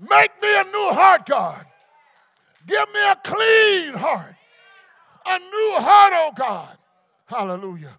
Make 0.00 0.30
me 0.42 0.48
a 0.56 0.64
new 0.64 0.88
heart, 0.92 1.26
God. 1.26 1.64
Give 2.66 2.88
me 2.92 3.00
a 3.00 3.16
clean 3.22 3.94
heart. 3.94 4.34
A 5.26 5.38
new 5.38 5.74
heart, 5.76 6.12
oh 6.14 6.32
God. 6.34 6.78
Hallelujah. 7.26 7.98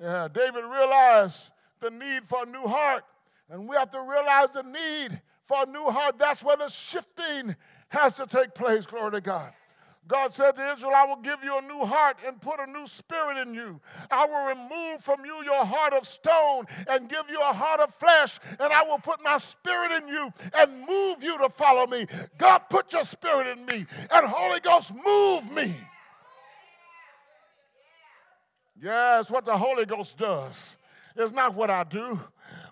Yeah, 0.00 0.28
David 0.32 0.64
realized 0.64 1.50
the 1.80 1.90
need 1.90 2.24
for 2.26 2.42
a 2.42 2.46
new 2.46 2.66
heart. 2.66 3.04
And 3.48 3.68
we 3.68 3.76
have 3.76 3.90
to 3.92 4.00
realize 4.00 4.50
the 4.50 4.62
need 4.62 5.20
for 5.42 5.62
a 5.62 5.66
new 5.66 5.88
heart. 5.90 6.18
That's 6.18 6.42
where 6.42 6.56
the 6.56 6.68
shifting 6.68 7.54
has 7.88 8.16
to 8.16 8.26
take 8.26 8.54
place. 8.54 8.86
Glory 8.86 9.12
to 9.12 9.20
God. 9.20 9.52
God 10.06 10.32
said 10.32 10.52
to 10.52 10.72
Israel, 10.72 10.92
I 10.94 11.06
will 11.06 11.22
give 11.22 11.42
you 11.42 11.58
a 11.58 11.62
new 11.62 11.84
heart 11.84 12.18
and 12.26 12.38
put 12.40 12.60
a 12.60 12.70
new 12.70 12.86
spirit 12.86 13.38
in 13.38 13.54
you. 13.54 13.80
I 14.10 14.26
will 14.26 14.46
remove 14.46 15.02
from 15.02 15.24
you 15.24 15.42
your 15.44 15.64
heart 15.64 15.94
of 15.94 16.06
stone 16.06 16.66
and 16.88 17.08
give 17.08 17.24
you 17.30 17.40
a 17.40 17.52
heart 17.52 17.80
of 17.80 17.94
flesh, 17.94 18.38
and 18.60 18.72
I 18.72 18.82
will 18.82 18.98
put 18.98 19.22
my 19.22 19.38
spirit 19.38 19.92
in 19.92 20.08
you 20.08 20.32
and 20.54 20.86
move 20.86 21.22
you 21.22 21.38
to 21.38 21.48
follow 21.48 21.86
me. 21.86 22.06
God, 22.36 22.60
put 22.68 22.92
your 22.92 23.04
spirit 23.04 23.46
in 23.56 23.64
me, 23.64 23.86
and 24.10 24.26
Holy 24.26 24.60
Ghost, 24.60 24.92
move 24.94 25.50
me. 25.50 25.74
Yeah, 28.80 29.20
it's 29.20 29.30
what 29.30 29.46
the 29.46 29.56
Holy 29.56 29.86
Ghost 29.86 30.18
does. 30.18 30.76
It's 31.16 31.32
not 31.32 31.54
what 31.54 31.70
I 31.70 31.84
do, 31.84 32.20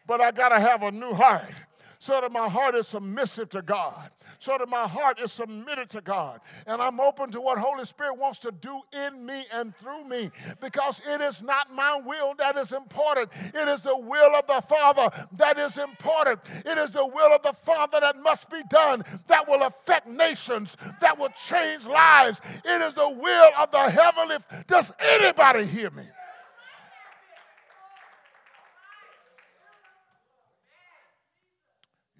but 0.06 0.20
I 0.20 0.32
got 0.32 0.50
to 0.50 0.60
have 0.60 0.82
a 0.82 0.90
new 0.90 1.14
heart 1.14 1.54
so 1.98 2.20
that 2.20 2.32
my 2.32 2.48
heart 2.48 2.74
is 2.74 2.88
submissive 2.88 3.48
to 3.50 3.62
God 3.62 4.10
so 4.43 4.59
that 4.59 4.68
my 4.68 4.88
heart 4.88 5.20
is 5.20 5.32
submitted 5.32 5.88
to 5.90 6.01
God. 6.01 6.40
And 6.66 6.82
I'm 6.82 6.99
open 6.99 7.30
to 7.30 7.40
what 7.40 7.59
Holy 7.59 7.84
Spirit 7.84 8.18
wants 8.18 8.38
to 8.40 8.51
do 8.51 8.80
in 8.93 9.24
me 9.24 9.45
and 9.55 9.74
through 9.76 10.05
me 10.05 10.30
because 10.61 11.01
it 11.07 11.20
is 11.20 11.43
not 11.43 11.72
my 11.72 12.01
will 12.05 12.34
that 12.34 12.57
is 12.57 12.72
important. 12.72 13.30
It 13.55 13.68
is 13.68 13.82
the 13.82 13.97
will 13.97 14.34
of 14.34 14.47
the 14.49 14.61
Father 14.61 15.11
that 15.36 15.59
is 15.59 15.78
important. 15.78 16.40
It 16.66 16.76
is 16.76 16.90
the 16.90 17.07
will 17.07 17.32
of 17.32 17.43
the 17.43 17.53
Father 17.53 18.01
that 18.01 18.20
must 18.20 18.51
be 18.51 18.62
done 18.68 19.05
that 19.28 19.49
will 19.49 19.62
affect 19.62 20.09
nations, 20.09 20.76
that 21.01 21.16
will 21.18 21.32
change 21.49 21.86
lives. 21.86 22.40
It 22.64 22.82
is 22.82 22.95
the 22.95 23.09
will 23.09 23.51
of 23.59 23.70
the 23.70 23.90
heavenly. 23.90 24.36
Does 24.66 24.93
anybody 24.99 25.66
hear 25.66 25.90
me? 25.90 26.05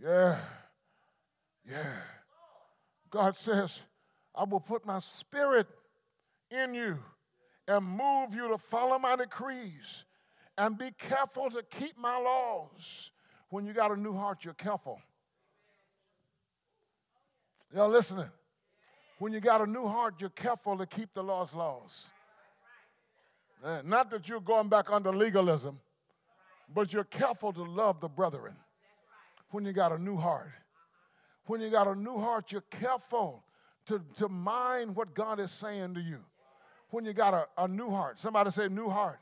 Yeah. 0.01 0.39
Yeah. 1.65 2.12
God 3.13 3.37
says, 3.37 3.83
I 4.35 4.45
will 4.45 4.61
put 4.61 4.87
my 4.87 4.99
spirit 4.99 5.67
in 6.51 6.75
you 6.75 6.99
and 7.69 7.85
move 7.85 8.35
you 8.35 8.49
to 8.49 8.57
follow 8.57 8.99
my 8.99 9.17
decrees 9.17 10.05
and 10.57 10.79
be 10.79 10.91
careful 10.99 11.51
to 11.51 11.63
keep 11.63 11.97
my 11.99 12.19
laws. 12.19 13.11
When 13.51 13.67
you 13.67 13.75
got 13.75 13.91
a 13.91 13.97
new 13.97 14.15
heart, 14.15 14.45
you're 14.45 14.55
careful. 14.55 14.99
Y'all 17.75 17.91
listening? 17.91 18.31
When 19.19 19.33
you 19.35 19.41
got 19.41 19.61
a 19.61 19.67
new 19.67 19.87
heart, 19.87 20.15
you're 20.19 20.31
careful 20.31 20.79
to 20.79 20.87
keep 20.87 21.13
the 21.13 21.23
Lord's 21.23 21.55
laws. 21.55 22.11
Uh, 23.63 23.83
not 23.85 24.11
that 24.11 24.27
you're 24.27 24.41
going 24.41 24.69
back 24.69 24.91
under 24.91 25.13
legalism, 25.13 25.79
but 26.75 26.95
you're 26.95 27.05
careful 27.05 27.53
to 27.53 27.63
love 27.63 28.01
the 28.01 28.09
brethren 28.09 28.55
when 29.51 29.67
you 29.67 29.75
got 29.75 29.93
a 29.93 29.99
new 29.99 30.17
heart 30.17 30.51
when 31.53 31.61
you 31.61 31.69
got 31.69 31.87
a 31.87 31.95
new 31.95 32.17
heart, 32.17 32.51
you're 32.51 32.65
careful 32.71 33.45
to, 33.85 34.01
to 34.17 34.27
mind 34.27 34.97
what 34.97 35.13
God 35.13 35.39
is 35.39 35.51
saying 35.51 35.93
to 35.93 36.01
you. 36.01 36.17
When 36.89 37.05
you 37.05 37.13
got 37.13 37.35
a, 37.35 37.47
a 37.63 37.69
new 37.69 37.91
heart, 37.91 38.19
somebody 38.19 38.51
say, 38.51 38.69
new 38.69 38.89
heart. 38.89 39.21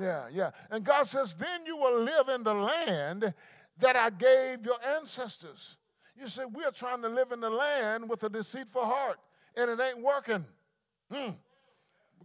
Yeah, 0.00 0.28
yeah. 0.32 0.52
And 0.70 0.84
God 0.84 1.08
says, 1.08 1.34
then 1.34 1.66
you 1.66 1.76
will 1.76 2.02
live 2.02 2.28
in 2.28 2.44
the 2.44 2.54
land 2.54 3.34
that 3.80 3.96
I 3.96 4.10
gave 4.10 4.64
your 4.64 4.76
ancestors. 4.96 5.76
You 6.16 6.28
say, 6.28 6.44
we're 6.44 6.70
trying 6.70 7.02
to 7.02 7.08
live 7.08 7.32
in 7.32 7.40
the 7.40 7.50
land 7.50 8.08
with 8.08 8.22
a 8.22 8.28
deceitful 8.28 8.84
heart, 8.84 9.18
and 9.56 9.72
it 9.72 9.80
ain't 9.80 10.00
working. 10.00 10.44
Hmm. 11.10 11.30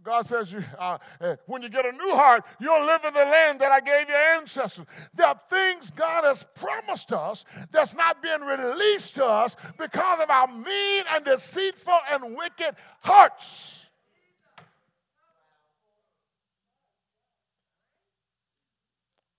God 0.02 0.24
says, 0.24 0.52
you, 0.52 0.62
uh, 0.78 0.98
uh, 1.20 1.36
when 1.46 1.62
you 1.62 1.68
get 1.68 1.84
a 1.84 1.92
new 1.92 2.14
heart, 2.14 2.44
you'll 2.60 2.84
live 2.86 3.04
in 3.04 3.12
the 3.12 3.24
land 3.24 3.60
that 3.60 3.72
I 3.72 3.80
gave 3.80 4.08
your 4.08 4.16
ancestors. 4.16 4.86
There 5.14 5.26
are 5.26 5.38
things 5.48 5.90
God 5.90 6.24
has 6.24 6.46
promised 6.54 7.12
us 7.12 7.44
that's 7.72 7.94
not 7.94 8.22
being 8.22 8.40
released 8.40 9.16
to 9.16 9.24
us 9.24 9.56
because 9.78 10.20
of 10.20 10.30
our 10.30 10.46
mean 10.46 11.04
and 11.12 11.24
deceitful 11.24 11.98
and 12.12 12.36
wicked 12.36 12.76
hearts. 13.02 13.86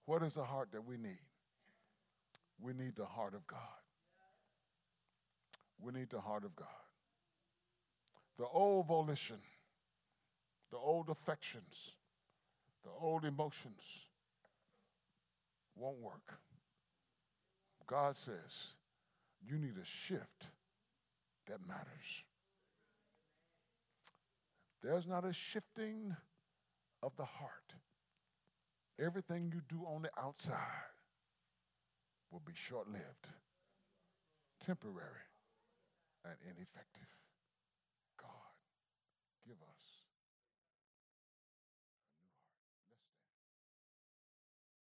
What 0.06 0.24
is 0.24 0.34
the 0.34 0.44
heart 0.44 0.70
that 0.72 0.86
we 0.86 0.98
need? 0.98 1.20
We 2.60 2.74
need 2.74 2.96
the 2.96 3.06
heart 3.06 3.36
of 3.36 3.46
God. 3.46 3.60
We 5.80 5.92
need 5.92 6.10
the 6.10 6.22
heart 6.22 6.44
of 6.44 6.56
God. 6.56 6.68
The 8.38 8.46
old 8.46 8.88
volition 8.88 9.38
the 10.72 10.78
old 10.78 11.10
affections, 11.10 11.94
the 12.84 12.90
old 13.02 13.26
emotions 13.26 13.82
won't 15.76 16.00
work. 16.00 16.40
God 17.86 18.18
says 18.18 18.74
you 19.46 19.58
need 19.58 19.78
a 19.82 19.86
shift 19.86 20.50
that 21.48 21.66
matters. 21.68 22.24
There's 24.84 25.08
not 25.08 25.26
a 25.26 25.34
shifting 25.34 26.16
of 27.02 27.16
the 27.18 27.26
heart. 27.26 27.76
Everything 29.00 29.52
you 29.54 29.62
do 29.70 29.86
on 29.86 30.02
the 30.02 30.10
outside 30.20 30.58
will 32.32 32.42
be 32.46 32.54
short 32.56 32.90
lived, 32.92 33.28
temporary, 34.66 35.28
and 36.26 36.36
ineffective. 36.44 37.17